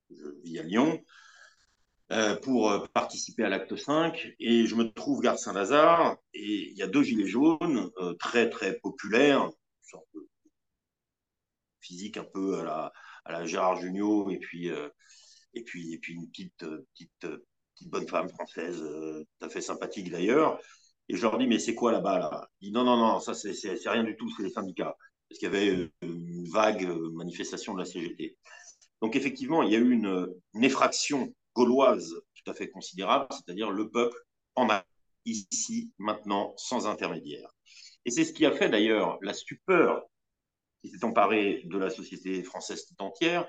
je 0.10 0.28
vis 0.44 0.60
à 0.60 0.64
Lyon, 0.64 1.02
euh, 2.12 2.36
pour 2.36 2.70
euh, 2.70 2.86
participer 2.94 3.46
à 3.46 3.50
l'acte 3.50 3.76
5 3.76 4.34
et 4.38 4.66
je 4.66 4.76
me 4.76 4.92
trouve 4.92 5.22
gare 5.22 5.40
Saint-Lazare 5.40 6.18
et 6.34 6.70
il 6.70 6.78
y 6.78 6.84
a 6.84 6.88
deux 6.88 7.04
gilets 7.04 7.26
jaunes 7.26 7.90
euh, 8.00 8.14
très 8.16 8.50
très 8.50 8.78
populaires, 8.80 9.50
sorte 9.82 10.08
de 10.14 10.28
physique 11.80 12.18
un 12.18 12.26
peu 12.26 12.60
à 12.60 12.64
la, 12.64 12.94
à 13.24 13.32
la 13.32 13.46
Gérard 13.46 13.78
Jugnot 13.78 14.30
et 14.30 14.40
puis, 14.40 14.68
et 15.54 15.64
puis, 15.64 15.94
et 15.94 16.00
puis 16.00 16.14
une 16.16 16.30
petite, 16.30 16.58
petite, 16.58 17.40
petite 17.76 17.90
bonne 17.90 18.08
femme 18.08 18.30
française, 18.30 18.80
tout 18.80 19.46
à 19.46 19.50
fait 19.50 19.62
sympathique 19.62 20.12
d'ailleurs. 20.12 20.60
Et 21.08 21.16
je 21.16 21.22
leur 21.22 21.38
dis, 21.38 21.48
mais 21.48 21.60
c'est 21.60 21.76
quoi 21.76 21.92
là-bas 21.92 22.20
là? 22.20 22.50
Ils 22.60 22.66
disent, 22.66 22.74
non, 22.74 22.84
non, 22.84 22.98
non, 22.98 23.20
ça 23.20 23.34
c'est 23.34 23.52
rien 23.86 24.04
du 24.04 24.16
tout, 24.16 24.30
c'est 24.36 24.44
les 24.44 24.52
syndicats 24.52 24.96
parce 25.32 25.40
qu'il 25.40 25.48
y 25.48 25.56
avait 25.56 25.90
une 26.02 26.46
vague 26.50 26.84
euh, 26.84 27.10
manifestation 27.14 27.74
de 27.74 27.80
la 27.80 27.86
CGT. 27.86 28.38
Donc 29.02 29.16
effectivement, 29.16 29.64
il 29.64 29.72
y 29.72 29.76
a 29.78 29.80
eu 29.80 29.92
une, 29.92 30.28
effraction 30.62 31.34
gauloise 31.56 32.14
tout 32.36 32.52
à 32.52 32.54
fait 32.54 32.70
considérable, 32.70 33.28
c'est-à-dire 33.32 33.72
le 33.72 33.90
peuple 33.90 34.18
en 34.56 34.70
a 34.70 34.84
ici, 35.26 35.92
maintenant, 35.98 36.54
sans 36.58 36.86
intermédiaire. 36.86 37.50
Et 38.04 38.12
c'est 38.12 38.26
ce 38.26 38.34
qui 38.34 38.46
a 38.46 38.52
fait 38.52 38.68
d'ailleurs 38.68 39.20
la 39.22 39.34
stupeur 39.34 40.04
qui 40.82 40.90
s'est 40.90 41.06
emparée 41.06 41.62
de 41.66 41.78
la 41.78 41.90
société 41.90 42.44
française 42.44 42.86
tout 42.86 43.02
entière, 43.02 43.48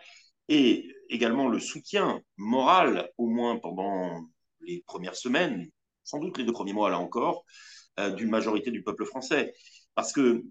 et 0.49 0.89
également 1.09 1.49
le 1.49 1.59
soutien 1.59 2.21
moral, 2.37 3.11
au 3.19 3.27
moins 3.27 3.59
pendant 3.59 4.25
les 4.61 4.85
premières 4.87 5.17
semaines, 5.17 5.69
sans 6.05 6.21
doute 6.21 6.39
les 6.39 6.45
deux 6.45 6.53
premiers 6.53 6.75
mois 6.75 6.91
là 6.91 6.99
encore, 7.01 7.45
euh, 7.99 8.11
d'une 8.11 8.31
majorité 8.31 8.71
du 8.71 8.85
peuple 8.85 9.05
français. 9.05 9.53
Parce 9.95 10.13
que 10.13 10.45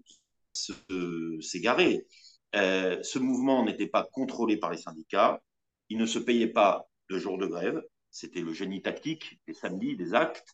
s'égarer. 0.52 2.06
Euh, 2.54 3.02
ce 3.02 3.18
mouvement 3.18 3.64
n'était 3.64 3.86
pas 3.86 4.04
contrôlé 4.12 4.56
par 4.56 4.70
les 4.70 4.76
syndicats, 4.76 5.42
il 5.88 5.98
ne 5.98 6.06
se 6.06 6.18
payait 6.18 6.48
pas 6.48 6.86
de 7.08 7.18
jours 7.18 7.38
de 7.38 7.46
grève, 7.46 7.82
c'était 8.10 8.40
le 8.40 8.52
génie 8.52 8.82
tactique 8.82 9.40
des 9.46 9.54
samedis, 9.54 9.96
des 9.96 10.14
actes, 10.14 10.48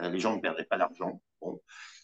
euh, 0.00 0.10
les 0.10 0.18
gens 0.18 0.34
ne 0.34 0.40
perdaient 0.40 0.64
pas 0.64 0.78
d'argent. 0.78 1.20
Bon. 1.40 1.60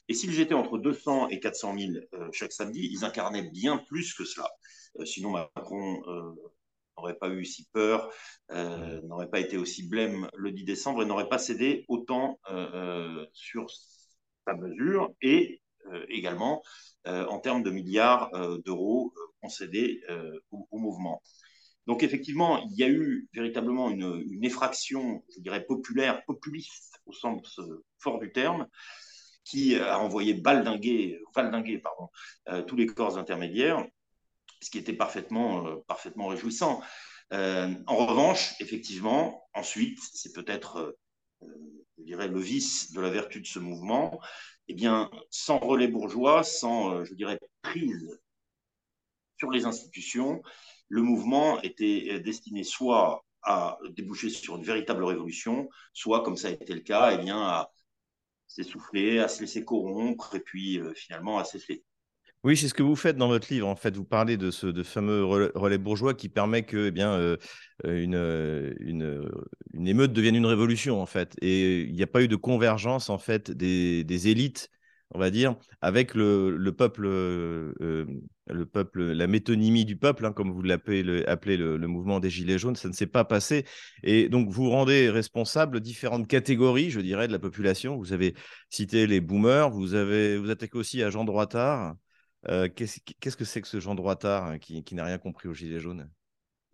Et 0.08 0.14
s'ils 0.14 0.38
étaient 0.40 0.54
entre 0.54 0.78
200 0.78 1.28
et 1.28 1.40
400 1.40 1.78
000 1.78 1.92
euh, 2.14 2.28
chaque 2.32 2.52
samedi, 2.52 2.88
ils 2.92 3.04
incarnaient 3.04 3.50
bien 3.50 3.78
plus 3.78 4.14
que 4.14 4.24
cela. 4.24 4.48
sinon, 5.04 5.30
Macron 5.30 6.02
n'aurait 6.96 7.16
pas 7.16 7.28
eu 7.30 7.44
si 7.44 7.66
peur, 7.72 8.12
n'aurait 8.50 9.30
pas 9.30 9.40
été 9.40 9.56
aussi 9.56 9.88
blême 9.88 10.28
le 10.34 10.52
10 10.52 10.64
décembre 10.64 11.02
et 11.02 11.06
n'aurait 11.06 11.28
pas 11.28 11.38
cédé 11.38 11.84
autant 11.88 12.38
sur 13.32 13.70
sa 14.46 14.54
mesure 14.54 15.14
et 15.22 15.61
également 16.08 16.62
euh, 17.08 17.26
en 17.26 17.40
termes 17.40 17.64
de 17.64 17.70
milliards 17.70 18.32
euh, 18.34 18.58
d'euros 18.64 19.12
euh, 19.16 19.20
concédés 19.40 20.00
au, 20.52 20.78
mouvement. 20.78 21.20
Donc 21.88 22.04
effectivement, 22.04 22.58
il 22.70 22.78
y 22.78 22.84
a 22.84 22.88
eu 22.88 23.28
véritablement 23.34 23.90
une, 23.90 24.44
effraction, 24.44 25.24
je 25.34 25.40
dirais, 25.40 25.64
populaire, 25.64 26.24
populiste 26.26 27.00
au 27.06 27.12
sens 27.12 27.58
fort 27.98 28.20
du 28.20 28.30
terme, 28.30 28.68
qui 29.44 29.74
a 29.74 29.98
envoyé 29.98 30.34
baldinguer, 30.34 31.18
tous 32.68 32.76
les 32.76 32.86
corps 32.86 33.18
intermédiaires, 33.18 33.84
ce 34.60 34.70
qui 34.70 34.78
était 34.78 34.92
parfaitement, 34.92 35.80
parfaitement 35.88 36.28
réjouissant. 36.28 36.80
en 37.32 37.96
revanche, 37.96 38.54
effectivement, 38.60 39.48
ensuite, 39.54 39.98
c'est 40.14 40.32
peut-être, 40.32 40.96
je 41.42 42.04
dirais, 42.04 42.28
le 42.28 42.38
vice 42.38 42.92
de 42.92 43.00
la 43.00 43.10
vertu 43.10 43.40
de 43.40 43.46
ce 43.46 43.58
mouvement, 43.58 44.20
eh 44.68 44.74
bien, 44.74 45.10
sans 45.30 45.58
relais 45.58 45.88
bourgeois, 45.88 46.42
sans, 46.44 46.94
euh, 46.94 47.04
je 47.04 47.14
dirais, 47.14 47.38
prise 47.62 48.20
sur 49.38 49.50
les 49.50 49.64
institutions, 49.66 50.42
le 50.88 51.02
mouvement 51.02 51.60
était 51.62 52.08
euh, 52.12 52.20
destiné 52.20 52.64
soit 52.64 53.24
à 53.42 53.78
déboucher 53.90 54.30
sur 54.30 54.56
une 54.56 54.62
véritable 54.64 55.02
révolution, 55.04 55.68
soit, 55.92 56.22
comme 56.22 56.36
ça 56.36 56.48
a 56.48 56.52
été 56.52 56.74
le 56.74 56.80
cas, 56.80 57.12
eh 57.12 57.18
bien, 57.18 57.40
à 57.42 57.72
s'essouffler, 58.46 59.18
à 59.18 59.28
se 59.28 59.40
laisser 59.40 59.64
corrompre 59.64 60.34
et 60.36 60.40
puis 60.40 60.78
euh, 60.78 60.92
finalement 60.94 61.38
à 61.38 61.44
cesser. 61.44 61.84
Oui, 62.44 62.56
c'est 62.56 62.66
ce 62.66 62.74
que 62.74 62.82
vous 62.82 62.96
faites 62.96 63.16
dans 63.16 63.28
votre 63.28 63.52
livre. 63.52 63.68
En 63.68 63.76
fait, 63.76 63.96
vous 63.96 64.04
parlez 64.04 64.36
de 64.36 64.50
ce 64.50 64.82
fameux 64.82 65.24
relais 65.24 65.78
bourgeois 65.78 66.12
qui 66.12 66.28
permet 66.28 66.64
que, 66.64 66.88
eh 66.88 66.90
bien, 66.90 67.12
euh, 67.12 67.36
euh, 67.86 68.04
euh, 68.12 68.74
une, 68.80 69.86
émeute 69.86 70.12
devienne 70.12 70.34
une 70.34 70.46
révolution, 70.46 71.00
en 71.00 71.06
fait. 71.06 71.36
Et 71.40 71.82
il 71.82 71.94
n'y 71.94 72.02
a 72.02 72.08
pas 72.08 72.20
eu 72.20 72.26
de 72.26 72.34
convergence, 72.34 73.10
en 73.10 73.18
fait, 73.18 73.52
des, 73.52 74.28
élites, 74.28 74.70
on 75.12 75.20
va 75.20 75.30
dire, 75.30 75.54
avec 75.82 76.14
le, 76.16 76.56
le 76.56 76.72
peuple, 76.72 77.06
le 77.06 78.66
peuple, 78.72 79.02
la 79.12 79.28
métonymie 79.28 79.84
du 79.84 79.96
peuple, 79.96 80.26
hein, 80.26 80.32
comme 80.32 80.50
vous 80.50 80.62
l'appelez 80.62 81.04
le, 81.04 81.28
appelez 81.30 81.56
le, 81.56 81.78
mouvement 81.86 82.18
des 82.18 82.30
Gilets 82.30 82.58
jaunes. 82.58 82.74
Ça 82.74 82.88
ne 82.88 82.92
s'est 82.92 83.06
pas 83.06 83.24
passé. 83.24 83.64
Et 84.02 84.28
donc, 84.28 84.48
vous 84.50 84.68
rendez 84.68 85.10
responsable 85.10 85.78
différentes 85.78 86.26
catégories, 86.26 86.90
je 86.90 87.00
dirais, 87.00 87.28
de 87.28 87.32
la 87.32 87.38
population. 87.38 87.96
Vous 87.96 88.12
avez 88.12 88.34
cité 88.68 89.06
les 89.06 89.20
boomers, 89.20 89.70
vous 89.70 89.94
avez 89.94 90.38
vous 90.38 90.50
attaquez 90.50 90.76
aussi 90.76 91.04
à 91.04 91.10
Jean 91.10 91.24
Droitard. 91.24 91.94
Euh, 92.48 92.68
qu'est-ce 92.68 93.36
que 93.36 93.44
c'est 93.44 93.60
que 93.60 93.68
ce 93.68 93.80
Jean 93.80 93.94
Droitard 93.94 94.46
hein, 94.46 94.58
qui, 94.58 94.84
n'a 94.94 95.04
rien 95.04 95.18
compris 95.18 95.48
aux 95.48 95.54
Gilets 95.54 95.80
jaunes? 95.80 96.10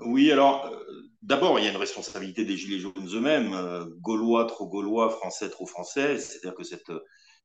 Oui, 0.01 0.31
alors 0.31 0.67
euh, 0.67 1.11
d'abord, 1.23 1.59
il 1.59 1.65
y 1.65 1.69
a 1.69 1.71
une 1.71 1.77
responsabilité 1.77 2.45
des 2.45 2.57
Gilets 2.57 2.79
jaunes 2.79 3.09
eux-mêmes, 3.13 3.53
euh, 3.53 3.85
gaulois 4.01 4.47
trop 4.47 4.67
gaulois, 4.67 5.11
français 5.11 5.51
trop 5.51 5.67
français, 5.67 6.19
c'est-à-dire 6.19 6.55
que 6.55 6.65
cette 6.65 6.93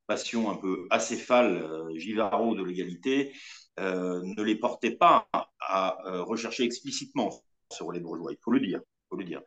passion 0.06 0.50
un 0.50 0.56
peu 0.56 0.86
acéphale, 0.90 1.66
givaro 1.96 2.54
de 2.54 2.62
l'égalité, 2.62 3.32
ne 3.78 4.42
les 4.42 4.54
portait 4.54 4.94
pas 4.94 5.26
à 5.58 5.96
rechercher 6.24 6.64
explicitement 6.64 7.30
sur 7.72 7.90
les 7.90 8.00
bourgeois, 8.00 8.32
il 8.32 8.38
faut 8.42 8.50
le 8.50 8.60
dire. 8.60 8.80
Faut 9.08 9.16
le 9.16 9.24
dire. 9.24 9.40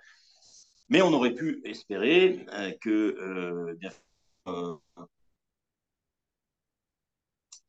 Mais 0.90 1.04
on 1.04 1.14
aurait 1.14 1.36
pu 1.36 1.62
espérer 1.64 2.44
que 2.82 3.78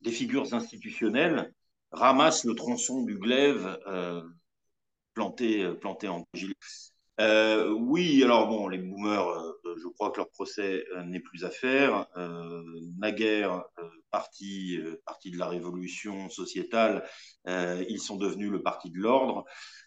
des 0.01 0.11
figures 0.11 0.53
institutionnelles 0.53 1.53
ramassent 1.91 2.45
le 2.45 2.55
tronçon 2.55 3.03
du 3.03 3.17
glaive 3.17 3.77
euh, 3.87 4.21
planté, 5.13 5.63
euh, 5.63 5.73
planté 5.73 6.07
en 6.07 6.25
gilet. 6.33 6.55
Euh, 7.19 7.71
oui, 7.71 8.23
alors 8.23 8.47
bon, 8.47 8.69
les 8.69 8.77
boomers, 8.77 9.27
euh, 9.27 9.51
je 9.77 9.87
crois 9.89 10.11
que 10.11 10.17
leur 10.17 10.29
procès 10.29 10.85
n'est 11.05 11.19
plus 11.19 11.43
à 11.43 11.49
faire. 11.49 12.07
naguère, 12.97 13.65
parti, 14.11 14.79
parti 15.05 15.29
de 15.31 15.37
la 15.37 15.47
révolution 15.47 16.29
sociétale, 16.29 17.05
ils 17.45 17.99
sont 17.99 18.15
devenus 18.15 18.49
le 18.49 18.61
parti 18.61 18.89
de 18.89 18.97
l'ordre. 18.99 19.43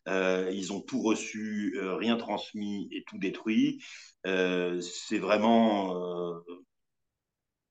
ils 0.06 0.72
ont 0.72 0.82
tout 0.82 1.00
reçu, 1.00 1.78
rien 1.80 2.16
transmis 2.16 2.88
et 2.92 3.02
tout 3.06 3.18
détruit. 3.18 3.82
c'est 4.24 5.18
vraiment, 5.18 5.94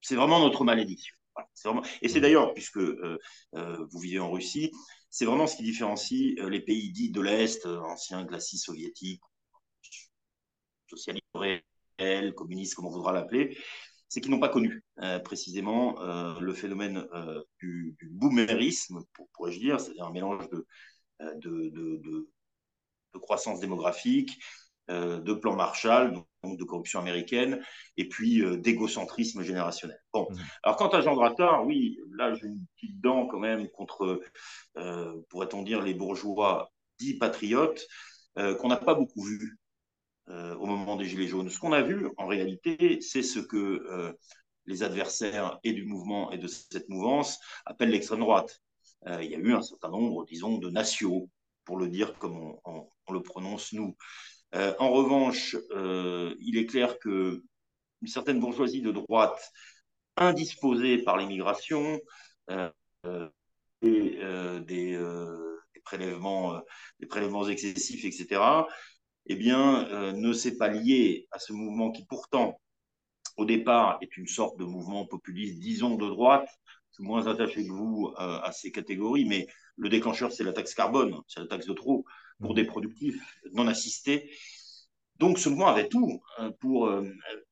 c'est 0.01 0.15
vraiment 0.15 0.39
notre 0.39 0.63
malédiction. 0.63 1.21
Et 2.02 2.10
c'est 2.10 2.22
d'ailleurs, 2.22 2.54
puisque 2.54 2.78
euh, 2.78 3.20
euh, 3.56 3.86
vous 3.92 4.00
vivez 4.00 4.20
en 4.20 4.32
Russie, 4.32 4.72
c'est 5.10 5.26
vraiment 5.26 5.48
ce 5.48 5.56
qui 5.58 5.64
différencie 5.64 6.38
euh, 6.40 6.50
les 6.50 6.62
pays 6.62 6.92
dits 6.92 7.12
de 7.12 7.22
l'Est, 7.22 7.66
anciens 7.66 8.26
glacis 8.26 8.58
soviétiques, 8.58 9.22
socialistes 10.90 11.26
réels, 11.36 12.34
communistes, 12.34 12.76
comme 12.76 12.88
on 12.88 12.92
voudra 12.92 13.14
l'appeler, 13.14 13.58
c'est 14.10 14.20
qu'ils 14.20 14.32
n'ont 14.32 14.40
pas 14.40 14.50
connu 14.50 14.84
précisément 15.24 16.02
le 16.38 16.54
phénomène 16.54 17.08
du, 17.60 17.96
boomerisme, 18.12 19.06
pourrais-je 19.32 19.60
dire, 19.60 19.80
c'est-à-dire 19.80 20.04
un 20.04 20.12
mélange 20.12 20.50
de, 20.50 20.68
de, 21.38 21.70
de 23.14 23.20
croissance 23.20 23.62
démographique, 23.62 24.38
de 24.91 25.33
plan 25.33 25.55
Marshall, 25.55 26.13
donc 26.43 26.57
de 26.57 26.63
corruption 26.63 27.00
américaine, 27.00 27.62
et 27.98 28.07
puis 28.07 28.41
euh, 28.41 28.57
d'égocentrisme 28.57 29.43
générationnel. 29.43 30.00
Bon, 30.13 30.27
mmh. 30.29 30.36
alors 30.63 30.77
quant 30.77 30.89
à 30.89 31.01
Jean 31.01 31.15
Drattard, 31.15 31.65
oui, 31.65 32.00
là 32.17 32.33
j'ai 32.33 32.48
une 32.48 32.65
petite 32.75 33.00
dent 33.01 33.27
quand 33.27 33.39
même 33.39 33.69
contre, 33.69 34.21
euh, 34.77 35.21
pourrait-on 35.29 35.63
dire, 35.63 35.81
les 35.81 35.93
bourgeois 35.93 36.71
dits 37.00 37.17
patriotes, 37.17 37.86
qu'on 38.36 38.69
n'a 38.69 38.77
pas 38.77 38.95
beaucoup 38.95 39.24
vu 39.24 39.60
au 40.27 40.65
moment 40.65 40.95
des 40.95 41.03
Gilets 41.03 41.27
jaunes. 41.27 41.50
Ce 41.50 41.60
qu'on 41.60 41.74
a 41.74 41.81
vu, 41.81 42.07
en 42.15 42.27
réalité, 42.27 43.01
c'est 43.01 43.24
ce 43.24 43.39
que 43.39 44.15
les 44.65 44.83
adversaires 44.83 45.60
et 45.65 45.74
du 45.74 45.83
mouvement 45.83 46.31
et 46.31 46.38
de 46.38 46.48
cette 46.48 46.88
mouvance 46.88 47.39
appellent 47.65 47.89
l'extrême 47.89 48.21
droite. 48.21 48.62
il 49.05 49.29
y 49.29 49.36
a 49.36 49.38
eu 49.38 49.53
un 49.53 49.62
certain 49.62 49.89
nombre, 49.89 50.24
disons, 50.24 50.60
de 50.60 50.69
nations, 50.69 51.29
pour 51.65 51.77
le 51.77 51.88
dire 51.88 52.17
comme 52.19 52.55
on, 52.65 52.88
le 53.12 53.21
prononce 53.21 53.74
nous. 53.74 53.95
En 54.53 54.89
revanche, 54.91 55.55
il 56.39 56.58
est 56.58 56.65
clair 56.65 57.00
que 57.00 57.43
une 58.01 58.08
certaine 58.08 58.39
bourgeoisie 58.39 58.81
de 58.81 58.91
droite 58.91 59.51
indisposée 60.17 60.98
par 61.00 61.17
l'immigration 61.17 62.00
et 63.81 64.20
des, 64.65 64.98
prélèvements, 65.84 66.62
excessifs, 67.50 68.05
etc., 68.05 68.67
eh 69.27 69.36
bien, 69.36 69.88
euh, 69.89 70.12
ne 70.13 70.34
s'est 70.34 70.58
pas 70.58 70.67
lié 70.67 71.27
à 71.31 71.39
ce 71.39 71.53
mouvement 71.53 71.91
qui 71.91 72.05
pourtant, 72.05 72.60
au 73.38 73.46
départ, 73.46 73.98
est 74.01 74.17
une 74.17 74.27
sorte 74.27 74.58
de 74.58 74.65
mouvement 74.65 75.05
populiste, 75.05 75.60
disons, 75.60 75.96
de 75.96 76.08
droite. 76.08 76.50
Je 76.89 76.96
suis 76.96 77.03
moins 77.03 77.27
attaché 77.27 77.65
que 77.65 77.72
vous 77.72 78.13
euh, 78.20 78.39
à 78.41 78.51
ces 78.51 78.72
catégories, 78.72 79.25
mais 79.25 79.48
le 79.77 79.89
déclencheur, 79.89 80.31
c'est 80.31 80.43
la 80.43 80.53
taxe 80.53 80.74
carbone, 80.74 81.15
c'est 81.27 81.39
la 81.39 81.48
taxe 81.48 81.67
de 81.67 81.74
trop 81.74 82.05
pour 82.41 82.53
des 82.53 82.65
productifs 82.65 83.21
non 83.53 83.67
assistés. 83.67 84.31
Donc, 85.17 85.38
ce 85.38 85.50
mouvement 85.50 85.67
avait 85.67 85.88
tout 85.88 86.21
hein, 86.38 86.51
pour, 86.60 86.88
euh, 86.88 87.07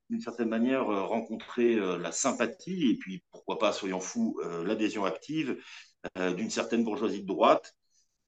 d'une 0.09 0.21
certaine 0.21 0.49
manière, 0.49 0.87
rencontrer 0.87 1.75
la 1.75 2.11
sympathie 2.11 2.89
et 2.89 2.97
puis, 2.97 3.23
pourquoi 3.31 3.59
pas, 3.59 3.71
soyons 3.71 3.99
fous, 3.99 4.39
l'adhésion 4.65 5.05
active 5.05 5.55
d'une 6.15 6.49
certaine 6.49 6.83
bourgeoisie 6.83 7.21
de 7.21 7.27
droite. 7.27 7.75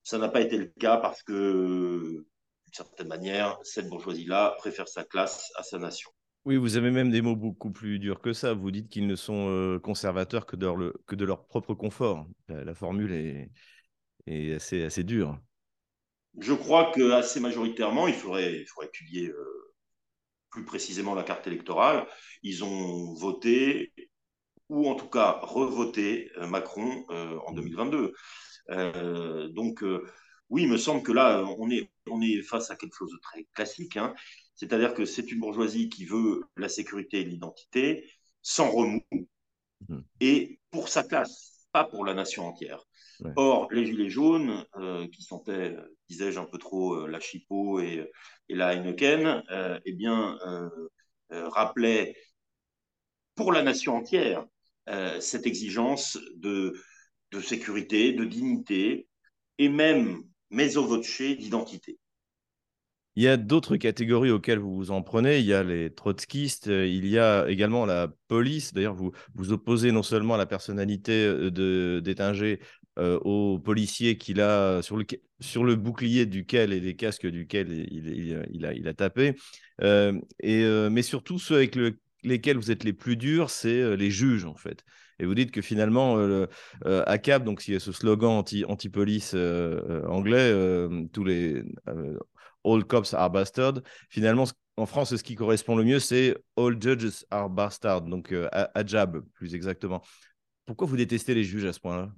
Ça 0.03 0.19
n'a 0.19 0.29
pas 0.29 0.41
été 0.41 0.57
le 0.57 0.67
cas 0.79 0.97
parce 0.97 1.23
que 1.23 2.23
d'une 2.71 2.73
certaine 2.73 3.07
manière, 3.07 3.57
cette 3.63 3.89
bourgeoisie-là 3.89 4.55
préfère 4.59 4.87
sa 4.87 5.03
classe 5.03 5.51
à 5.55 5.63
sa 5.63 5.79
nation. 5.79 6.11
Oui, 6.43 6.57
vous 6.57 6.75
avez 6.75 6.89
même 6.89 7.11
des 7.11 7.21
mots 7.21 7.35
beaucoup 7.35 7.69
plus 7.69 7.99
durs 7.99 8.19
que 8.19 8.33
ça. 8.33 8.53
Vous 8.53 8.71
dites 8.71 8.89
qu'ils 8.89 9.05
ne 9.05 9.15
sont 9.15 9.49
euh, 9.49 9.79
conservateurs 9.79 10.47
que 10.47 10.55
de, 10.55 11.25
leur, 11.25 11.45
propre 11.45 11.75
confort. 11.75 12.27
La, 12.47 12.73
formule 12.73 13.11
est, 14.27 14.53
assez 14.53 15.03
dure. 15.03 15.39
Je 16.39 16.53
crois 16.53 16.91
que 16.91 17.11
assez 17.11 17.39
majoritairement, 17.39 18.07
il 18.07 18.13
faudrait, 18.13 18.61
il 18.61 18.65
faudrait 18.65 18.88
étudier 18.88 19.29
euh, 19.29 19.73
plus 20.50 20.65
précisément 20.65 21.13
la 21.13 21.23
carte 21.23 21.47
électorale. 21.47 22.07
Ils 22.43 22.63
ont 22.63 23.13
voté, 23.13 23.93
ou 24.69 24.89
en 24.89 24.95
tout 24.95 25.09
cas 25.09 25.39
revoté 25.41 26.31
euh, 26.38 26.47
Macron 26.47 27.05
en 27.09 27.51
2022. 27.53 28.13
donc, 29.50 29.83
oui, 30.50 30.63
il 30.63 30.69
me 30.69 30.77
semble 30.77 31.01
que 31.03 31.11
là, 31.11 31.43
on 31.57 31.69
est, 31.69 31.89
on 32.09 32.21
est 32.21 32.41
face 32.41 32.71
à 32.71 32.75
quelque 32.75 32.95
chose 32.95 33.11
de 33.11 33.19
très 33.19 33.45
classique. 33.53 33.97
Hein. 33.97 34.13
C'est-à-dire 34.55 34.93
que 34.93 35.05
c'est 35.05 35.31
une 35.31 35.39
bourgeoisie 35.39 35.89
qui 35.89 36.05
veut 36.05 36.43
la 36.57 36.69
sécurité 36.69 37.21
et 37.21 37.23
l'identité 37.23 38.09
sans 38.41 38.69
remous 38.69 39.01
mmh. 39.88 40.00
et 40.19 40.59
pour 40.69 40.89
sa 40.89 41.03
classe, 41.03 41.67
pas 41.71 41.83
pour 41.83 42.05
la 42.05 42.13
nation 42.13 42.45
entière. 42.45 42.85
Or, 43.35 43.67
les 43.71 43.85
Gilets 43.85 44.09
jaunes, 44.09 44.65
euh, 44.77 45.07
qui 45.07 45.21
sentaient, 45.21 45.77
disais-je, 46.11 46.39
un 46.39 46.45
peu 46.45 46.57
trop 46.57 46.93
euh, 46.93 47.07
la 47.07 47.19
Chipot 47.19 47.79
et, 47.79 48.11
et 48.49 48.55
la 48.55 48.73
Heineken, 48.73 49.43
euh, 49.49 49.79
eh 49.85 49.93
bien, 49.93 50.37
rappelaient 51.29 52.15
pour 53.35 53.53
la 53.53 53.63
nation 53.63 53.95
entière 53.95 54.45
cette 55.21 55.47
exigence 55.47 56.19
de, 56.35 56.73
sécurité, 57.41 58.11
de 58.11 58.25
dignité, 58.25 59.07
et 59.57 59.69
même 59.69 60.23
au 60.51 60.85
voce 60.85 61.21
d'identité. 61.21 61.97
Il 63.17 63.23
y 63.23 63.27
a 63.27 63.35
d'autres 63.35 63.75
catégories 63.75 64.31
auxquelles 64.31 64.59
vous 64.59 64.73
vous 64.73 64.91
en 64.91 65.01
prenez. 65.01 65.39
Il 65.39 65.45
y 65.45 65.53
a 65.53 65.63
les 65.63 65.93
trotskistes, 65.93 66.69
euh, 66.69 66.87
il 66.87 67.05
y 67.07 67.19
a 67.19 67.45
également 67.49 67.85
la 67.85 68.07
police. 68.29 68.73
D'ailleurs, 68.73 68.95
vous 68.95 69.11
vous 69.35 69.51
opposez 69.51 69.91
non 69.91 70.03
seulement 70.03 70.35
à 70.35 70.37
la 70.37 70.45
personnalité 70.45 71.25
euh, 71.25 71.99
d'Étinger 71.99 72.61
euh, 73.00 73.19
aux 73.19 73.60
policiers 73.60 74.17
qu'il 74.17 74.41
a 74.41 74.81
sur 74.81 74.98
le, 74.98 75.05
le 75.05 75.75
bouclier 75.75 76.25
duquel 76.25 76.74
et 76.74 76.79
les 76.79 76.95
casques 76.95 77.27
duquel 77.27 77.71
il, 77.91 78.87
a, 78.87 78.94
tapé, 78.94 79.35
et, 79.81 80.89
mais 80.89 81.01
surtout 81.01 81.39
ceux 81.39 81.55
avec 81.55 81.77
lesquels 82.24 82.57
vous 82.57 82.72
êtes 82.72 82.83
les 82.83 82.94
plus 82.94 83.18
durs, 83.18 83.50
c'est 83.50 83.96
les 83.96 84.11
juges 84.11 84.46
en 84.46 84.55
fait. 84.55 84.83
Et 85.22 85.25
vous 85.25 85.35
dites 85.35 85.51
que 85.51 85.61
finalement, 85.61 86.18
euh, 86.18 86.48
euh, 86.85 87.03
à 87.05 87.20
Cap, 87.20 87.44
donc 87.44 87.61
s'il 87.61 87.75
y 87.75 87.77
a 87.77 87.79
ce 87.79 87.92
slogan 87.92 88.31
anti, 88.31 88.65
anti-police 88.65 89.33
euh, 89.35 90.03
anglais, 90.07 90.51
tous 91.13 91.24
les 91.24 91.63
All 92.65 92.83
cops 92.85 93.13
are 93.13 93.29
bastards, 93.29 93.81
finalement, 94.09 94.46
en 94.77 94.85
France, 94.87 95.15
ce 95.15 95.24
qui 95.24 95.35
correspond 95.35 95.75
le 95.75 95.83
mieux, 95.83 96.00
c'est 96.00 96.35
All 96.57 96.81
judges 96.81 97.24
are 97.29 97.51
bastards, 97.51 98.01
donc 98.01 98.33
à, 98.51 98.85
Jab, 98.85 99.22
plus 99.33 99.53
exactement. 99.53 100.01
Pourquoi 100.65 100.87
vous 100.87 100.98
détestez 100.98 101.35
les 101.35 101.44
juges 101.44 101.65
à 101.65 101.74
ce 101.74 101.79
point-là? 101.79 102.11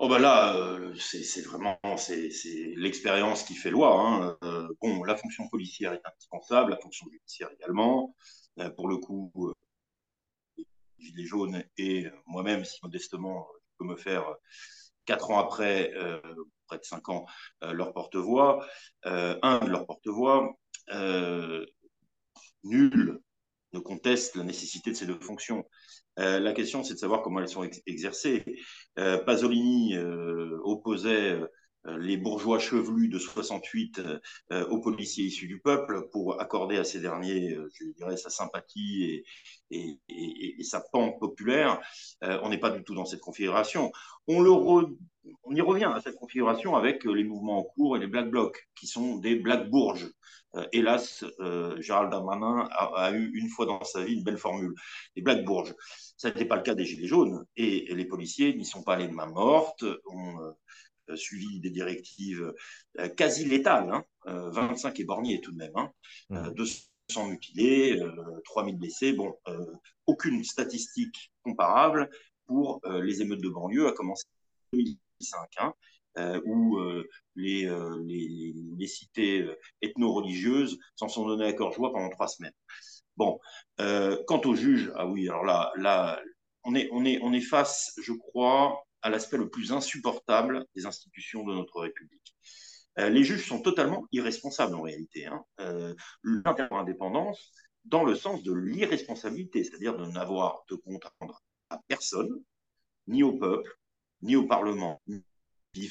Oh 0.00 0.08
ben 0.08 0.20
là, 0.20 0.56
c'est 0.96 1.42
vraiment 1.42 1.78
c'est 1.96 2.30
l'expérience 2.76 3.42
qui 3.42 3.54
fait 3.54 3.70
loi. 3.70 4.00
Hein. 4.00 4.38
bon, 4.80 5.02
la 5.02 5.16
fonction 5.16 5.48
policière 5.48 5.92
est 5.92 6.00
indispensable, 6.04 6.70
la 6.70 6.78
fonction 6.78 7.06
judiciaire 7.10 7.50
également. 7.58 8.14
pour 8.76 8.88
le 8.88 8.98
coup, 8.98 9.32
Gilets 10.98 11.24
jaunes 11.24 11.64
et 11.76 12.06
moi-même, 12.26 12.64
si 12.64 12.78
modestement 12.82 13.48
je 13.72 13.76
peux 13.78 13.84
me 13.84 13.96
faire 13.96 14.24
quatre 15.08 15.30
ans 15.30 15.38
après, 15.38 15.90
euh, 15.94 16.20
près 16.66 16.78
de 16.78 16.84
cinq 16.84 17.08
ans, 17.08 17.24
euh, 17.64 17.72
leur 17.72 17.94
porte-voix, 17.94 18.66
euh, 19.06 19.38
un 19.42 19.58
de 19.60 19.70
leurs 19.70 19.86
porte-voix, 19.86 20.54
nul 22.64 23.20
ne 23.72 23.78
conteste 23.80 24.36
la 24.36 24.44
nécessité 24.44 24.90
de 24.90 24.96
ces 24.96 25.06
deux 25.06 25.18
fonctions. 25.20 25.64
la 26.16 26.52
question, 26.52 26.82
c'est 26.82 26.94
de 26.94 26.98
savoir 26.98 27.22
comment 27.22 27.40
elles 27.40 27.48
sont 27.48 27.68
exercées. 27.86 28.44
Pasolini 28.96 29.96
opposait 30.64 31.38
euh, 31.86 31.98
les 31.98 32.16
bourgeois 32.16 32.58
chevelus 32.58 33.08
de 33.08 33.18
68 33.18 34.00
euh, 34.52 34.66
aux 34.68 34.80
policiers 34.80 35.26
issus 35.26 35.46
du 35.46 35.60
peuple 35.60 36.08
pour 36.10 36.40
accorder 36.40 36.76
à 36.76 36.84
ces 36.84 37.00
derniers, 37.00 37.54
euh, 37.54 37.68
je 37.72 37.84
dirais, 37.96 38.16
sa 38.16 38.30
sympathie 38.30 39.22
et, 39.70 39.98
sa 40.62 40.80
pente 40.92 41.18
populaire. 41.20 41.80
on 42.20 42.48
n'est 42.48 42.58
pas 42.58 42.70
du 42.70 42.82
tout 42.82 42.94
dans 42.94 43.04
cette 43.04 43.20
configuration. 43.20 43.92
On, 44.26 44.40
le 44.40 44.50
on 45.44 45.54
y 45.54 45.60
revient 45.60 45.90
à 45.94 46.00
cette 46.00 46.16
configuration 46.16 46.76
avec 46.76 47.04
les 47.04 47.24
mouvements 47.24 47.58
en 47.58 47.62
cours 47.64 47.96
et 47.96 48.00
les 48.00 48.06
Black 48.06 48.30
Blocs, 48.30 48.68
qui 48.74 48.86
sont 48.86 49.16
des 49.16 49.36
Black 49.36 49.70
Bourges. 49.70 50.10
hélas, 50.72 51.24
Gérald 51.78 52.10
Darmanin 52.10 52.68
a, 52.70 53.12
eu 53.12 53.30
une 53.34 53.48
fois 53.48 53.66
dans 53.66 53.82
sa 53.84 54.04
vie 54.04 54.14
une 54.14 54.24
belle 54.24 54.38
formule, 54.38 54.74
les 55.16 55.22
Black 55.22 55.44
Bourges. 55.44 55.74
Ça 56.16 56.28
n'était 56.28 56.46
pas 56.46 56.56
le 56.56 56.62
cas 56.62 56.74
des 56.74 56.84
Gilets 56.84 57.06
jaunes, 57.06 57.44
et, 57.56 57.94
les 57.94 58.04
policiers 58.04 58.54
n'y 58.54 58.64
sont 58.64 58.82
pas 58.82 58.96
les 58.96 59.08
mains 59.08 59.30
mortes. 59.30 59.84
On, 60.06 60.54
euh, 61.10 61.16
suivi 61.16 61.60
des 61.60 61.70
directives 61.70 62.54
euh, 62.98 63.08
quasi 63.08 63.44
létales, 63.44 63.90
25 64.26 64.88
hein, 64.88 64.92
euh, 64.92 65.02
éborgnés 65.02 65.40
tout 65.40 65.52
de 65.52 65.56
même, 65.56 65.72
hein, 65.74 65.90
200 66.54 66.80
mmh. 67.16 67.30
mutilés, 67.30 68.02
3000 68.44 68.76
blessés, 68.76 69.12
bon, 69.12 69.34
aucune 70.06 70.44
statistique 70.44 71.32
comparable 71.42 72.10
pour 72.46 72.80
les 73.02 73.22
émeutes 73.22 73.40
de 73.40 73.48
banlieue, 73.48 73.88
à 73.88 73.92
commencer 73.92 74.24
en 74.74 74.78
2005, 75.20 75.48
hein, 75.58 75.74
où 76.44 76.78
les, 77.36 77.70
les, 78.04 78.54
les, 78.76 78.86
cités 78.86 79.48
ethno-religieuses 79.82 80.78
s'en 80.96 81.08
sont 81.08 81.26
données 81.26 81.46
à 81.46 81.52
cœur 81.52 81.72
joie 81.72 81.92
pendant 81.92 82.10
trois 82.10 82.28
semaines. 82.28 82.52
Bon, 83.16 83.38
quant 83.78 84.40
aux 84.44 84.54
juges, 84.54 84.92
ah 84.96 85.06
oui, 85.06 85.28
alors 85.28 85.44
là, 85.44 85.72
là 85.76 86.20
on, 86.64 86.74
est, 86.74 86.88
on, 86.92 87.04
est, 87.04 87.18
on 87.22 87.32
est 87.32 87.40
face, 87.40 87.92
je 88.02 88.12
crois, 88.12 88.84
à 89.02 89.10
l'aspect 89.10 89.38
le 89.38 89.48
plus 89.48 89.72
insupportable 89.72 90.66
des 90.74 90.86
institutions 90.86 91.44
de 91.44 91.54
notre 91.54 91.80
République. 91.80 92.34
Euh, 92.98 93.08
les 93.08 93.24
juges 93.24 93.46
sont 93.46 93.62
totalement 93.62 94.06
irresponsables 94.12 94.74
en 94.74 94.82
réalité. 94.82 95.26
Hein. 95.26 95.44
Euh, 95.60 95.94
L'interdépendance 96.22 97.52
dans 97.84 98.04
le 98.04 98.14
sens 98.14 98.42
de 98.42 98.52
l'irresponsabilité, 98.52 99.64
c'est-à-dire 99.64 99.96
de 99.96 100.04
n'avoir 100.06 100.64
de 100.68 100.74
compte 100.74 101.04
à 101.06 101.12
rendre 101.20 101.40
à 101.70 101.80
personne, 101.86 102.42
ni 103.06 103.22
au 103.22 103.32
peuple, 103.38 103.70
ni 104.22 104.36
au 104.36 104.46
Parlement, 104.46 105.00
ni 105.06 105.90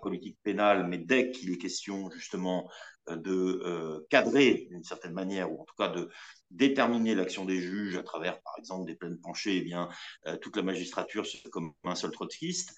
politique 0.00 0.38
pénale, 0.42 0.86
mais 0.86 0.98
dès 0.98 1.30
qu'il 1.30 1.52
est 1.52 1.58
question 1.58 2.10
justement 2.10 2.70
euh, 3.08 3.16
de 3.16 3.62
euh, 3.64 4.06
cadrer 4.10 4.66
d'une 4.70 4.84
certaine 4.84 5.12
manière, 5.12 5.50
ou 5.52 5.60
en 5.60 5.64
tout 5.64 5.74
cas 5.76 5.88
de 5.88 6.08
déterminer 6.50 7.14
l'action 7.14 7.44
des 7.44 7.60
juges 7.60 7.96
à 7.96 8.02
travers, 8.02 8.40
par 8.42 8.54
exemple, 8.58 8.86
des 8.86 8.94
plaines 8.94 9.18
penchées, 9.18 9.56
eh 9.56 9.62
bien, 9.62 9.88
euh, 10.26 10.36
toute 10.36 10.56
la 10.56 10.62
magistrature 10.62 11.26
c'est 11.26 11.48
comme 11.50 11.72
un 11.84 11.94
seul 11.94 12.10
trotskiste, 12.10 12.74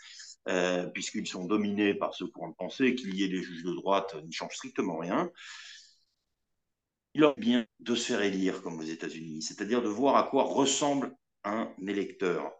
puisqu'ils 0.95 1.27
sont 1.27 1.45
dominés 1.45 1.93
par 1.93 2.15
ce 2.15 2.25
courant 2.25 2.49
de 2.49 2.55
pensée, 2.55 2.95
qu'il 2.95 3.15
y 3.15 3.23
ait 3.23 3.29
des 3.29 3.43
juges 3.43 3.65
de 3.65 3.75
droite 3.75 4.17
n'y 4.25 4.33
change 4.33 4.55
strictement 4.55 4.97
rien. 4.97 5.31
Il 7.13 7.23
aurait 7.25 7.35
bien 7.37 7.67
de 7.81 7.95
se 7.95 8.07
faire 8.07 8.23
élire 8.23 8.63
comme 8.63 8.79
aux 8.79 8.83
États-Unis, 8.83 9.43
c'est-à-dire 9.43 9.83
de 9.83 9.89
voir 9.89 10.17
à 10.17 10.23
quoi 10.23 10.45
ressemble 10.45 11.15
un 11.45 11.71
électeur. 11.87 12.58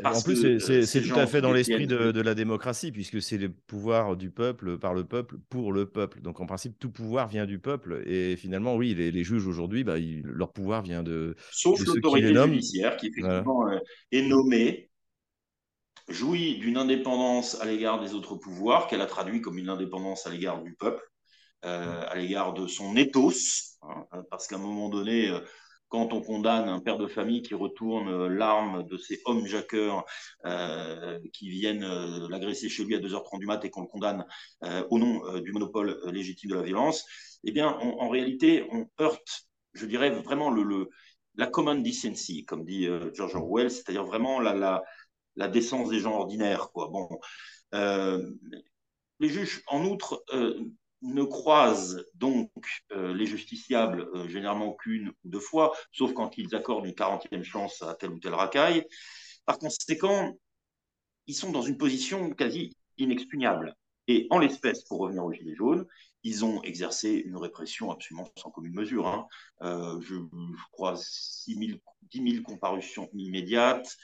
Bah, 0.00 0.12
en 0.14 0.22
plus, 0.22 0.58
c'est 0.58 1.02
tout 1.02 1.18
à 1.18 1.26
fait 1.26 1.40
dans 1.40 1.52
l'esprit 1.52 1.86
de, 1.86 2.20
la 2.20 2.34
démocratie, 2.34 2.92
puisque 2.92 3.20
c'est 3.20 3.38
le 3.38 3.50
pouvoir 3.50 4.16
du 4.16 4.30
peuple, 4.30 4.78
par 4.78 4.94
le 4.94 5.04
peuple, 5.04 5.36
pour 5.48 5.72
le 5.72 5.86
peuple. 5.86 6.20
Donc, 6.20 6.40
en 6.40 6.46
principe, 6.46 6.78
tout 6.78 6.90
pouvoir 6.90 7.28
vient 7.28 7.46
du 7.46 7.58
peuple. 7.58 8.02
Et 8.06 8.36
finalement, 8.36 8.76
oui, 8.76 8.94
les, 8.94 9.24
juges 9.24 9.46
aujourd'hui, 9.46 9.84
bah, 9.84 9.96
leur 10.24 10.52
pouvoir 10.52 10.82
vient 10.82 11.02
de. 11.02 11.34
Sauf 11.50 11.84
l'autorité 11.84 12.34
judiciaire, 12.34 12.96
qui 12.96 13.08
effectivement 13.08 13.66
est 14.10 14.22
nommée, 14.22 14.90
jouit 16.08 16.58
d'une 16.58 16.76
indépendance 16.76 17.60
à 17.60 17.64
l'égard 17.64 18.00
des 18.00 18.14
autres 18.14 18.36
pouvoirs, 18.36 18.86
qu'elle 18.86 19.00
a 19.00 19.06
traduit 19.06 19.40
comme 19.40 19.58
une 19.58 19.68
indépendance 19.68 20.26
à 20.26 20.30
l'égard 20.30 20.62
du 20.62 20.74
peuple, 20.74 21.02
euh, 21.64 22.02
à 22.08 22.16
l'égard 22.16 22.54
de 22.54 22.66
son 22.66 22.96
ethos, 22.96 23.78
hein, 23.82 24.06
parce 24.30 24.46
qu'à 24.46 24.56
un 24.56 24.60
moment 24.60 24.88
donné, 24.88 25.28
euh, 25.28 25.40
quand 25.92 26.14
on 26.14 26.22
condamne 26.22 26.70
un 26.70 26.80
père 26.80 26.96
de 26.96 27.06
famille 27.06 27.42
qui 27.42 27.54
retourne 27.54 28.08
euh, 28.08 28.26
l'arme 28.26 28.82
de 28.84 28.96
ces 28.96 29.20
hommes 29.26 29.46
jackeurs 29.46 30.06
euh, 30.46 31.20
qui 31.34 31.50
viennent 31.50 31.84
euh, 31.84 32.28
l'agresser 32.30 32.70
chez 32.70 32.82
lui 32.82 32.94
à 32.94 32.98
2h30 32.98 33.38
du 33.38 33.44
mat 33.44 33.62
et 33.62 33.68
qu'on 33.68 33.82
le 33.82 33.88
condamne 33.88 34.24
au 34.88 34.98
nom 34.98 35.38
du 35.40 35.52
monopole 35.52 36.00
légitime 36.10 36.50
de 36.50 36.54
la 36.54 36.62
violence, 36.62 37.04
eh 37.44 37.52
bien, 37.52 37.68
en 37.68 38.08
réalité, 38.08 38.66
on 38.70 38.86
heurte, 39.00 39.48
je 39.74 39.84
dirais, 39.84 40.10
vraiment 40.10 40.54
la 41.34 41.46
common 41.46 41.74
decency, 41.74 42.44
comme 42.44 42.64
dit 42.64 42.88
George 43.12 43.34
Orwell, 43.34 43.70
c'est-à-dire 43.70 44.04
vraiment 44.04 44.40
la, 44.40 44.82
la, 45.36 45.48
décence 45.48 45.90
des 45.90 45.98
gens 45.98 46.14
ordinaires. 46.14 46.68
Bon, 46.74 47.08
les 47.72 49.28
juges, 49.28 49.62
en 49.66 49.84
outre, 49.84 50.24
ne 51.02 51.24
croisent 51.24 52.04
donc 52.14 52.50
euh, 52.92 53.12
les 53.12 53.26
justiciables 53.26 54.08
euh, 54.14 54.28
généralement 54.28 54.72
qu'une 54.72 55.08
ou 55.08 55.28
deux 55.28 55.40
fois, 55.40 55.72
sauf 55.90 56.12
quand 56.14 56.38
ils 56.38 56.54
accordent 56.54 56.86
une 56.86 56.94
quarantième 56.94 57.42
chance 57.42 57.82
à 57.82 57.94
telle 57.94 58.10
ou 58.10 58.18
telle 58.18 58.34
racaille. 58.34 58.86
Par 59.44 59.58
conséquent, 59.58 60.36
ils 61.26 61.34
sont 61.34 61.50
dans 61.50 61.62
une 61.62 61.76
position 61.76 62.30
quasi 62.30 62.76
inexpugnable. 62.98 63.74
Et 64.08 64.26
en 64.30 64.38
l'espèce, 64.38 64.84
pour 64.84 65.00
revenir 65.00 65.24
aux 65.24 65.32
Gilets 65.32 65.54
jaunes, 65.54 65.86
ils 66.24 66.44
ont 66.44 66.62
exercé 66.62 67.10
une 67.10 67.36
répression 67.36 67.90
absolument 67.90 68.28
sans 68.36 68.50
commune 68.50 68.74
mesure. 68.74 69.08
Hein. 69.08 69.26
Euh, 69.62 70.00
je, 70.00 70.16
crois 70.70 70.94
6 70.96 71.80
10 72.10 72.32
000 72.34 72.42
comparutions 72.44 73.08
immédiates, 73.12 73.96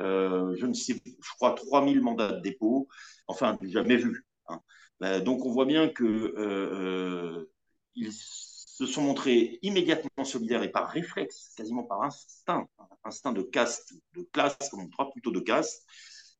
je 0.00 0.66
ne 0.66 0.72
sais, 0.74 1.00
je 1.04 1.30
crois 1.34 1.52
3 1.52 1.86
000 1.86 2.02
mandats 2.02 2.32
de 2.32 2.40
dépôt, 2.40 2.88
enfin, 3.26 3.58
jamais 3.62 3.96
vu. 3.96 4.24
Hein. 4.48 4.60
Bah, 5.00 5.20
donc 5.20 5.44
on 5.44 5.50
voit 5.50 5.64
bien 5.64 5.88
que 5.88 6.04
euh, 6.04 6.34
euh, 6.38 7.50
ils 7.94 8.12
se 8.12 8.86
sont 8.86 9.02
montrés 9.02 9.58
immédiatement 9.62 10.24
solidaires 10.24 10.62
et 10.62 10.70
par 10.70 10.88
réflexe, 10.88 11.52
quasiment 11.56 11.84
par 11.84 12.02
instinct, 12.02 12.68
instinct 13.04 13.32
de 13.32 13.42
caste, 13.42 13.94
de 14.14 14.22
classe, 14.32 14.56
comme 14.70 14.80
on 14.80 14.88
croit 14.88 15.10
plutôt 15.10 15.30
de 15.30 15.40
caste, 15.40 15.86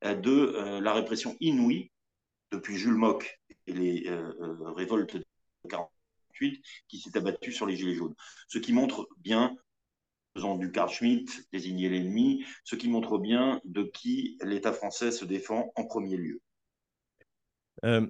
euh, 0.05 0.15
de 0.15 0.81
la 0.81 0.93
répression 0.93 1.37
inouïe 1.41 1.93
depuis 2.51 2.77
Jules 2.77 2.95
Mock 2.95 3.41
et 3.67 3.73
les 3.73 4.11
révoltes 4.77 5.17
de 5.17 5.25
48 5.69 6.63
qui 6.89 6.99
s'est 6.99 7.17
abattu 7.17 7.53
sur 7.53 7.67
les 7.67 7.77
Gilets 7.77 7.95
jaunes. 7.95 8.15
Ce 8.49 8.59
qui 8.59 8.73
montre 8.73 9.09
bien 9.19 9.57
faisant 10.35 10.57
du 10.57 10.71
Carl 10.73 10.89
Schmitt, 10.89 11.49
désigner 11.53 11.89
l'ennemi, 11.89 12.45
ce 12.65 12.77
qui 12.77 12.89
montre 12.89 13.19
bien 13.19 13.61
de 13.65 13.83
qui 13.83 14.39
l'État 14.43 14.73
français 14.73 15.11
se 15.11 15.25
défend 15.25 15.73
en 15.75 15.85
premier 15.85 16.17
lieu. 16.17 16.41
Euh, 17.85 18.07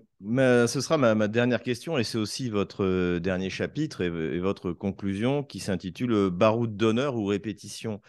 ce 0.66 0.80
sera 0.80 0.96
ma, 0.96 1.28
dernière 1.28 1.62
question 1.62 1.98
et 1.98 2.04
c'est 2.04 2.18
aussi 2.18 2.48
votre 2.48 2.84
euh, 2.84 3.20
dernier 3.20 3.50
chapitre 3.50 4.00
et, 4.00 4.38
votre 4.38 4.72
conclusion 4.72 5.42
qui 5.42 5.60
s'intitule 5.60 6.12
euh, 6.12 6.30
Baroud 6.30 6.76
d'honneur 6.76 7.16
ou 7.16 7.26
répétition 7.26 8.00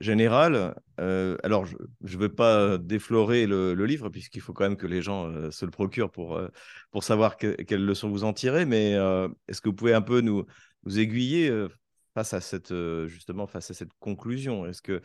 générale. 0.00 0.74
alors, 0.98 1.66
je 1.66 1.76
ne 2.02 2.18
veux 2.20 2.34
pas 2.34 2.78
déflorer 2.78 3.46
le, 3.46 3.74
livre 3.84 4.08
puisqu'il 4.08 4.40
faut 4.40 4.52
quand 4.52 4.64
même 4.64 4.76
que 4.76 4.88
les 4.88 5.02
gens 5.02 5.30
se 5.52 5.64
le 5.64 5.70
procurent 5.70 6.10
pour, 6.10 6.40
pour 6.90 7.04
savoir 7.04 7.36
quelles 7.36 7.84
leçons 7.84 8.08
vous 8.08 8.24
en 8.24 8.32
tirez, 8.32 8.66
mais 8.66 8.94
est-ce 9.46 9.60
que 9.60 9.68
vous 9.68 9.74
pouvez 9.74 9.94
un 9.94 10.02
peu 10.02 10.20
nous, 10.20 10.46
aiguiller 10.96 11.48
face 12.12 12.34
à 12.34 12.40
cette, 12.40 12.74
justement 13.06 13.46
face 13.46 13.70
à 13.70 13.74
cette 13.74 13.92
conclusion? 14.00 14.66
Est-ce 14.66 14.82
que, 14.82 15.00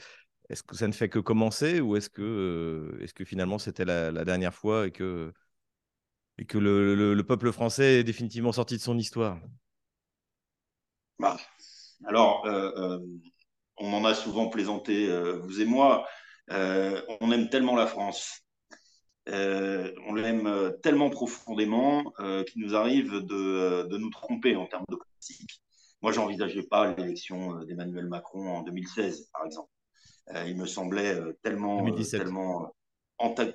est 0.49 0.65
que 0.65 0.75
ça 0.75 0.87
ne 0.87 0.93
fait 0.93 1.07
que 1.07 1.19
commencer 1.19 1.81
ou 1.81 1.95
est-ce 1.95 2.09
que, 2.09 2.97
est 2.99 3.13
que 3.13 3.25
finalement 3.25 3.59
c'était 3.59 3.85
la, 3.85 4.09
la 4.09 4.25
dernière 4.25 4.55
fois 4.55 4.87
et 4.87 4.91
que 4.91 5.31
et 6.39 6.45
que 6.45 6.57
le, 6.57 7.21
peuple 7.23 7.51
français 7.51 7.99
est 7.99 8.03
définitivement 8.03 8.53
sorti 8.53 8.77
de 8.77 8.81
son 8.81 8.97
histoire 8.97 9.37
bah, 11.19 11.37
Alors, 12.05 12.45
euh, 12.45 12.71
euh, 12.77 12.99
on 13.77 13.93
en 13.93 14.05
a 14.05 14.13
souvent 14.13 14.47
plaisanté, 14.47 15.09
euh, 15.09 15.39
vous 15.39 15.61
et 15.61 15.65
moi. 15.65 16.07
on 16.49 17.31
aime 17.31 17.49
tellement 17.49 17.75
la 17.75 17.87
France. 17.87 18.41
on 19.27 20.13
l'aime 20.13 20.73
tellement 20.81 21.09
profondément 21.09 22.13
qu'il 22.47 22.63
nous 22.63 22.75
arrive 22.75 23.11
de, 23.11 23.83
de, 23.87 23.97
nous 23.97 24.09
tromper 24.09 24.55
en 24.55 24.65
termes 24.65 24.85
de 24.89 24.95
classique. 24.95 25.61
Moi, 26.01 26.13
j'envisageais 26.13 26.63
pas 26.63 26.95
l'élection 26.95 27.61
d'Emmanuel 27.65 28.07
Macron 28.07 28.47
en 28.47 28.63
2016, 28.63 29.29
par 29.33 29.45
exemple. 29.45 29.69
il 30.47 30.55
me 30.55 30.65
semblait 30.65 31.19
tellement, 31.43 31.91
tellement 31.91 32.73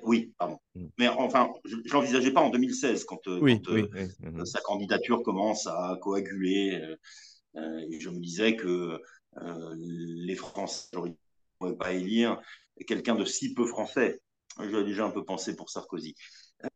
oui, 0.03 0.33
pardon. 0.37 0.59
Mm. 0.75 0.87
Mais 0.97 1.07
enfin, 1.07 1.51
je 1.65 1.75
ne 1.75 1.91
l'envisageais 1.91 2.31
pas 2.31 2.41
en 2.41 2.49
2016 2.49 3.05
quand, 3.05 3.27
euh, 3.27 3.39
euh, 3.41 3.47
mm-hmm. 3.47 4.45
sa 4.45 4.61
candidature 4.61 5.23
commence 5.23 5.67
à 5.67 5.97
coaguler. 6.01 6.81
Euh, 7.55 7.85
et 7.89 7.99
je 7.99 8.09
me 8.09 8.19
disais 8.19 8.55
que 8.55 8.99
les 9.77 10.35
Français 10.35 10.89
ne 10.93 11.11
pourraient 11.57 11.75
pas 11.77 11.93
élire 11.93 12.39
quelqu'un 12.85 13.15
de 13.15 13.25
si 13.25 13.53
peu 13.53 13.65
français. 13.65 14.21
J'avais 14.59 14.83
déjà 14.83 15.05
un 15.05 15.09
peu 15.09 15.23
pensé 15.23 15.55
pour 15.55 15.69
Sarkozy. 15.69 16.15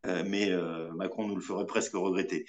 mais 0.06 0.50
Macron 0.96 1.28
nous 1.28 1.36
le 1.36 1.42
ferait 1.42 1.66
presque 1.66 1.94
regretter. 1.96 2.46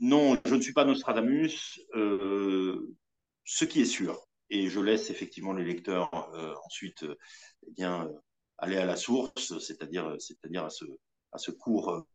non, 0.00 0.36
je 0.44 0.54
ne 0.54 0.60
suis 0.60 0.72
pas 0.72 0.84
Nostradamus. 0.84 1.80
ce 1.94 3.64
qui 3.64 3.82
est 3.82 3.86
sûr, 3.86 4.20
et 4.52 4.68
je 4.68 4.80
laisse 4.80 5.08
effectivement 5.08 5.54
les 5.54 5.64
lecteurs 5.64 6.10
ensuite 6.66 7.04
eh 7.66 7.70
bien, 7.72 8.06
euh, 8.06 8.12
aller 8.58 8.76
à 8.76 8.84
la 8.84 8.96
source, 8.96 9.58
c'est-à-dire, 9.58 10.14
c'est-à-dire 10.18 10.66
à 10.66 10.70
ce, 10.70 10.84
à 11.32 11.38
court, 11.58 12.06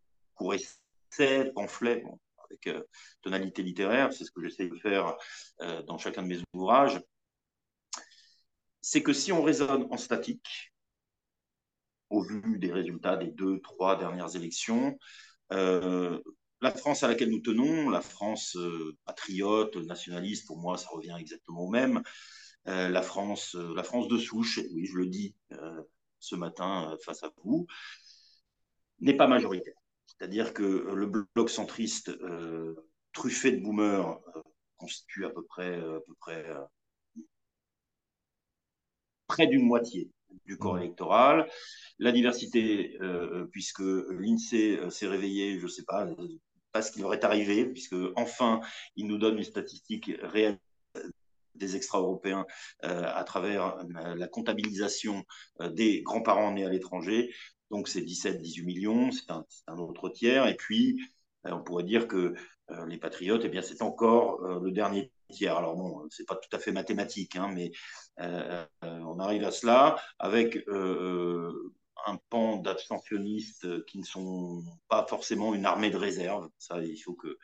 euh, 0.41 0.53
essai, 0.53 1.51
pamphlet, 1.55 2.03
avec 2.45 2.67
euh, 2.67 2.83
tonalité 3.21 3.63
littéraire, 3.63 4.13
c'est 4.13 4.23
ce 4.23 4.31
que 4.31 4.41
j'essaie 4.41 4.69
de 4.69 4.77
faire 4.77 5.17
dans 5.87 5.97
chacun 5.97 6.21
de 6.21 6.27
mes 6.27 6.39
ouvrages, 6.53 7.01
c'est 8.81 9.01
que 9.01 9.13
si 9.13 9.31
on 9.31 9.41
raisonne 9.41 9.87
en 9.89 9.97
statique, 9.97 10.71
au 12.09 12.21
vu 12.21 12.57
des 12.59 12.71
résultats 12.71 13.17
des 13.17 13.31
deux, 13.31 13.59
trois 13.61 13.97
dernières 13.97 14.35
élections, 14.35 14.97
la 16.61 16.71
France 16.71 17.03
à 17.03 17.07
laquelle 17.07 17.29
nous 17.29 17.39
tenons, 17.39 17.89
la 17.89 18.01
France 18.01 18.57
patriote, 19.05 19.75
nationaliste, 19.77 20.47
pour 20.47 20.57
moi, 20.57 20.77
ça 20.77 20.89
revient 20.89 21.15
exactement 21.19 21.61
au 21.61 21.69
même, 21.69 22.01
euh, 22.67 22.89
la 22.89 23.01
France, 23.01 23.55
euh, 23.55 23.73
la 23.75 23.83
France 23.83 24.09
de 24.09 24.17
souche, 24.17 24.59
oui, 24.73 24.85
je 24.85 24.97
le 24.97 25.07
dis 25.07 25.35
euh, 25.53 25.81
ce 26.19 26.35
matin 26.35 26.97
face 27.03 27.23
à 27.23 27.31
vous, 27.43 27.65
n'est 28.99 29.15
pas 29.15 29.27
majoritaire. 29.27 29.75
C'est-à-dire 30.05 30.53
que 30.53 30.63
le 30.63 31.05
bloc 31.05 31.49
centriste 31.49 32.11
truffé 33.13 33.51
de 33.51 33.61
boomers 33.61 34.19
constitue 34.77 35.25
à 35.25 35.29
peu 35.29 35.43
près, 35.43 35.75
à 35.75 35.99
peu 36.05 36.13
près 36.19 36.45
près 39.27 39.47
d'une 39.47 39.65
moitié 39.65 40.09
du 40.45 40.57
corps 40.57 40.77
électoral. 40.77 41.49
La 41.99 42.11
diversité, 42.11 42.97
puisque 43.51 43.81
l'INSEE 43.81 44.89
s'est 44.89 45.07
réveillé, 45.07 45.59
je 45.59 45.63
ne 45.63 45.69
sais 45.69 45.83
pas, 45.83 46.07
pas 46.71 46.81
ce 46.81 46.91
qui 46.91 47.01
leur 47.01 47.13
est 47.13 47.23
arrivé, 47.23 47.65
puisque 47.65 47.95
enfin, 48.15 48.61
il 48.95 49.07
nous 49.07 49.17
donne 49.17 49.37
une 49.37 49.43
statistique 49.43 50.11
réelle 50.21 50.59
des 51.57 51.75
extra-européens 51.75 52.45
euh, 52.85 53.03
à 53.05 53.23
travers 53.23 53.77
euh, 53.77 54.15
la 54.15 54.27
comptabilisation 54.27 55.25
euh, 55.61 55.69
des 55.69 56.01
grands-parents 56.01 56.51
nés 56.53 56.65
à 56.65 56.69
l'étranger. 56.69 57.33
Donc 57.71 57.87
c'est 57.87 58.01
17-18 58.01 58.63
millions, 58.63 59.11
c'est 59.11 59.29
un, 59.29 59.77
autre 59.77 60.09
tiers. 60.09 60.47
Et 60.47 60.55
puis, 60.55 61.01
on 61.43 61.61
pourrait 61.61 61.83
dire 61.83 62.07
que 62.07 62.33
les 62.87 62.97
patriotes, 62.97 63.41
eh 63.43 63.49
bien, 63.49 63.61
c'est 63.61 63.81
encore 63.81 64.41
le 64.41 64.71
dernier 64.71 65.11
Alors 65.45 65.75
bon, 65.75 66.07
c'est 66.09 66.25
pas 66.25 66.35
tout 66.35 66.55
à 66.55 66.59
fait 66.59 66.71
mathématique, 66.71 67.35
hein, 67.35 67.49
mais 67.53 67.71
on 68.81 69.19
arrive 69.19 69.43
à 69.43 69.51
cela 69.51 69.97
avec 70.19 70.57
un 72.05 72.17
pan 72.29 72.57
d'abstentionnistes 72.57 73.85
qui 73.85 73.99
ne 73.99 74.03
sont 74.03 74.63
pas 74.87 75.05
forcément 75.07 75.53
une 75.53 75.65
armée 75.65 75.89
de 75.89 75.97
réserve. 75.97 76.49
Ça, 76.57 76.81
il 76.83 76.97
faut 76.97 77.13
que 77.13 77.37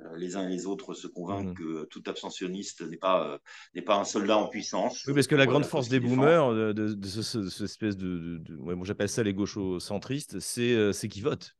euh, 0.00 0.16
les 0.16 0.36
uns 0.36 0.46
et 0.46 0.50
les 0.50 0.66
autres 0.66 0.92
se 0.92 1.06
convainquent 1.06 1.58
mmh. 1.58 1.62
que 1.62 1.84
tout 1.86 2.02
abstentionniste 2.06 2.82
n'est 2.82 2.98
pas, 2.98 3.26
euh, 3.26 3.38
n'est 3.74 3.82
pas 3.82 3.96
un 3.96 4.04
soldat 4.04 4.36
en 4.36 4.48
puissance. 4.48 5.04
Oui, 5.06 5.14
parce 5.14 5.26
que 5.26 5.34
la 5.34 5.46
grande 5.46 5.64
force 5.64 5.88
des 5.88 6.00
boomers, 6.00 6.52
de, 6.52 6.72
de, 6.72 7.06
ce, 7.06 7.64
espèce 7.64 7.96
de. 7.96 8.42
moi, 8.58 8.84
j'appelle 8.84 9.08
ça 9.08 9.22
les 9.22 9.32
gauchos-centristes, 9.32 10.38
c'est, 10.40 10.74
euh, 10.74 10.92
c'est 10.92 11.08
qu'ils 11.08 11.22
votent. 11.22 11.56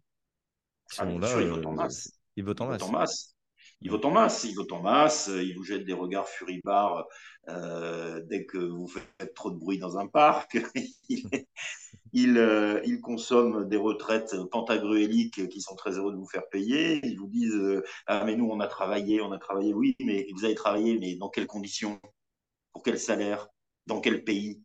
Ils, 0.93 1.01
ah, 1.01 1.05
là, 1.07 1.41
ils 1.41 1.49
votent 1.49 1.67
en 1.67 1.73
masse. 1.73 2.13
Ils 2.37 2.45
votent 2.45 2.61
en 2.61 2.91
masse. 2.91 3.36
Il 3.83 3.91
vote 3.91 4.05
en 4.05 4.11
masse, 4.11 4.45
il 4.45 4.55
vote 4.55 4.73
en 4.73 4.83
masse, 4.83 5.29
il 5.33 5.55
vous 5.55 5.63
jette 5.65 5.85
des 5.85 5.93
regards 5.93 6.29
furibars 6.29 7.07
euh, 7.49 8.23
dès 8.27 8.47
que 8.47 8.59
vous 8.59 8.89
faites 8.89 9.35
trop 9.35 9.51
de 9.51 9.57
bruit 9.59 9.79
dans 9.79 9.99
un 9.99 10.07
parc. 10.07 10.59
il, 12.13 12.39
euh, 12.39 12.81
il, 12.85 13.01
consomme 13.01 13.69
des 13.69 13.77
retraites 13.77 14.35
pantagruéliques 14.51 15.49
qui 15.49 15.61
sont 15.61 15.77
très 15.77 15.99
heureux 15.99 16.13
de 16.13 16.17
vous 16.17 16.29
faire 16.29 16.49
payer. 16.49 17.01
Ils 17.07 17.19
vous 17.19 17.29
disent 17.29 17.83
Ah, 18.07 18.25
mais 18.25 18.35
nous, 18.35 18.49
on 18.51 18.61
a 18.61 18.67
travaillé, 18.67 19.21
on 19.21 19.33
a 19.33 19.39
travaillé, 19.39 19.75
oui, 19.75 19.95
mais 20.01 20.27
vous 20.35 20.45
avez 20.45 20.55
travaillé, 20.55 20.99
mais 20.99 21.17
dans 21.17 21.29
quelles 21.29 21.47
conditions? 21.47 22.01
Pour 22.73 22.83
quel 22.83 22.99
salaire? 22.99 23.49
Dans 23.87 24.01
quel 24.01 24.25
pays? 24.25 24.63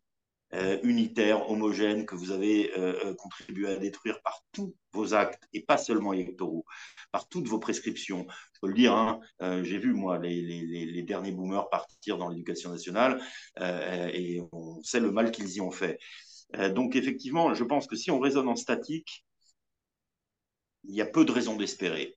Euh, 0.54 0.78
unitaire, 0.82 1.48
homogène, 1.50 2.04
que 2.04 2.14
vous 2.14 2.30
avez 2.30 2.72
euh, 2.78 2.94
euh, 3.06 3.14
contribué 3.14 3.68
à 3.68 3.76
détruire 3.76 4.20
par 4.22 4.44
tous 4.52 4.74
vos 4.92 5.14
actes, 5.14 5.42
et 5.54 5.62
pas 5.62 5.78
seulement 5.78 6.12
électoraux, 6.12 6.64
par 7.10 7.26
toutes 7.28 7.48
vos 7.48 7.58
prescriptions. 7.58 8.26
Je 8.52 8.60
peux 8.60 8.68
le 8.68 8.74
dire, 8.74 8.92
hein, 8.92 9.20
j'ai 9.62 9.78
vu, 9.78 9.94
moi, 9.94 10.18
les, 10.18 10.42
les, 10.42 11.02
derniers 11.02 11.32
boomers 11.32 11.70
partir 11.70 12.18
dans 12.18 12.28
l'éducation 12.28 12.70
nationale, 12.70 13.20
et 13.58 14.42
on 14.52 14.82
sait 14.82 15.00
le 15.00 15.10
mal 15.10 15.30
qu'ils 15.30 15.50
y 15.54 15.60
ont 15.62 15.70
fait. 15.70 15.98
donc, 16.74 16.96
effectivement, 16.96 17.54
je 17.54 17.64
pense 17.64 17.86
que 17.86 17.96
si 17.96 18.10
on 18.10 18.20
raisonne 18.20 18.48
en 18.48 18.56
statique, 18.56 19.24
il 20.84 20.94
y 20.94 21.00
a 21.00 21.06
peu 21.06 21.24
de 21.24 21.32
raisons 21.32 21.56
d'espérer. 21.56 22.16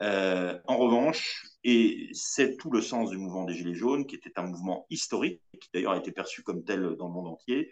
En 0.00 0.76
revanche, 0.76 1.46
et 1.64 2.10
c'est 2.12 2.56
tout 2.56 2.70
le 2.70 2.80
sens 2.80 3.10
du 3.10 3.16
mouvement 3.16 3.44
des 3.44 3.54
Gilets 3.54 3.74
jaunes, 3.74 4.06
qui 4.06 4.14
était 4.14 4.32
un 4.36 4.44
mouvement 4.44 4.86
historique, 4.90 5.40
qui 5.60 5.68
d'ailleurs 5.74 5.92
a 5.92 5.98
été 5.98 6.12
perçu 6.12 6.42
comme 6.42 6.62
tel 6.62 6.94
dans 6.96 7.08
le 7.08 7.12
monde 7.12 7.26
entier. 7.26 7.70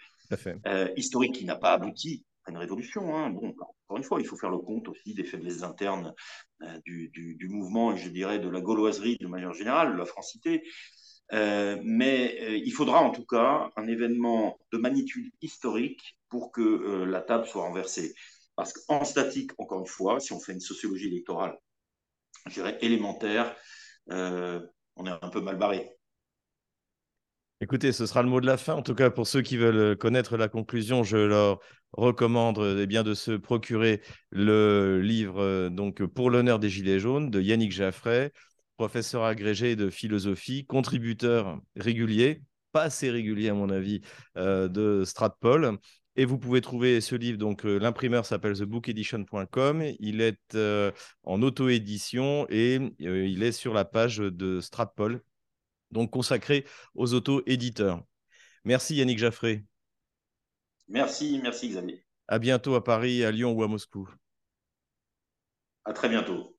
Euh, 0.66 0.88
historique 0.96 1.34
qui 1.34 1.44
n'a 1.44 1.56
pas 1.56 1.72
abouti 1.72 2.24
à 2.44 2.50
une 2.50 2.56
révolution. 2.56 3.16
Hein. 3.16 3.30
Bon, 3.30 3.48
encore 3.48 3.96
une 3.96 4.02
fois, 4.02 4.20
il 4.20 4.26
faut 4.26 4.36
faire 4.36 4.50
le 4.50 4.58
compte 4.58 4.88
aussi 4.88 5.14
des 5.14 5.24
faiblesses 5.24 5.62
internes 5.62 6.14
euh, 6.62 6.80
du, 6.84 7.08
du, 7.12 7.48
mouvement 7.48 7.92
et 7.92 7.96
je 7.96 8.08
dirais 8.08 8.38
de 8.38 8.48
la 8.48 8.60
gauloiserie 8.60 9.16
de 9.20 9.26
manière 9.26 9.52
générale, 9.52 9.92
de 9.92 9.98
la 9.98 10.06
francité. 10.06 10.64
Euh, 11.32 11.78
mais 11.82 12.58
il 12.58 12.70
faudra 12.72 13.00
en 13.00 13.10
tout 13.10 13.24
cas 13.24 13.70
un 13.76 13.86
événement 13.86 14.58
de 14.72 14.78
magnitude 14.78 15.32
historique 15.40 16.18
pour 16.28 16.52
que 16.52 17.04
la 17.04 17.22
table 17.22 17.46
soit 17.46 17.62
renversée. 17.62 18.14
Parce 18.56 18.72
qu'en 18.72 19.04
statique, 19.04 19.52
encore 19.58 19.80
une 19.80 19.86
fois, 19.86 20.20
si 20.20 20.32
on 20.32 20.40
fait 20.40 20.52
une 20.52 20.60
sociologie 20.60 21.08
électorale, 21.08 21.58
je 22.46 22.52
dirais 22.52 22.78
élémentaire, 22.80 23.54
euh, 24.10 24.60
on 24.96 25.06
est 25.06 25.10
un 25.10 25.28
peu 25.28 25.40
mal 25.40 25.56
barré. 25.56 25.90
Écoutez, 27.60 27.92
ce 27.92 28.04
sera 28.04 28.22
le 28.22 28.28
mot 28.28 28.40
de 28.40 28.46
la 28.46 28.56
fin. 28.56 28.74
En 28.74 28.82
tout 28.82 28.94
cas, 28.94 29.10
pour 29.10 29.26
ceux 29.26 29.40
qui 29.40 29.56
veulent 29.56 29.96
connaître 29.96 30.36
la 30.36 30.48
conclusion, 30.48 31.02
je 31.02 31.16
leur 31.16 31.60
recommande 31.92 32.58
eh 32.78 32.86
bien, 32.86 33.02
de 33.02 33.14
se 33.14 33.32
procurer 33.32 34.02
le 34.30 35.00
livre 35.00 35.40
euh, 35.40 35.70
donc 35.70 36.04
Pour 36.04 36.30
l'honneur 36.30 36.58
des 36.58 36.68
Gilets 36.68 36.98
jaunes 36.98 37.30
de 37.30 37.40
Yannick 37.40 37.72
Jaffray, 37.72 38.32
professeur 38.76 39.24
agrégé 39.24 39.76
de 39.76 39.88
philosophie, 39.88 40.66
contributeur 40.66 41.58
régulier, 41.76 42.42
pas 42.72 42.82
assez 42.82 43.10
régulier 43.10 43.50
à 43.50 43.54
mon 43.54 43.70
avis, 43.70 44.00
euh, 44.36 44.68
de 44.68 45.04
Stratpol. 45.04 45.78
Et 46.16 46.24
vous 46.24 46.38
pouvez 46.38 46.60
trouver 46.60 47.00
ce 47.00 47.16
livre, 47.16 47.38
donc 47.38 47.66
euh, 47.66 47.78
l'imprimeur 47.78 48.24
s'appelle 48.24 48.56
thebookedition.com. 48.56 49.82
Il 49.98 50.20
est 50.20 50.54
euh, 50.54 50.92
en 51.24 51.42
auto-édition 51.42 52.46
et 52.50 52.78
euh, 53.02 53.26
il 53.26 53.42
est 53.42 53.52
sur 53.52 53.74
la 53.74 53.84
page 53.84 54.18
de 54.18 54.60
Stratpol, 54.60 55.22
donc 55.90 56.10
consacré 56.10 56.64
aux 56.94 57.14
auto-éditeurs. 57.14 58.04
Merci 58.64 58.96
Yannick 58.96 59.18
Jaffré. 59.18 59.64
Merci, 60.88 61.40
merci 61.42 61.68
Xavier. 61.68 62.04
À 62.28 62.38
bientôt 62.38 62.74
à 62.74 62.84
Paris, 62.84 63.24
à 63.24 63.30
Lyon 63.32 63.52
ou 63.52 63.62
à 63.64 63.68
Moscou. 63.68 64.08
À 65.84 65.92
très 65.92 66.08
bientôt. 66.08 66.52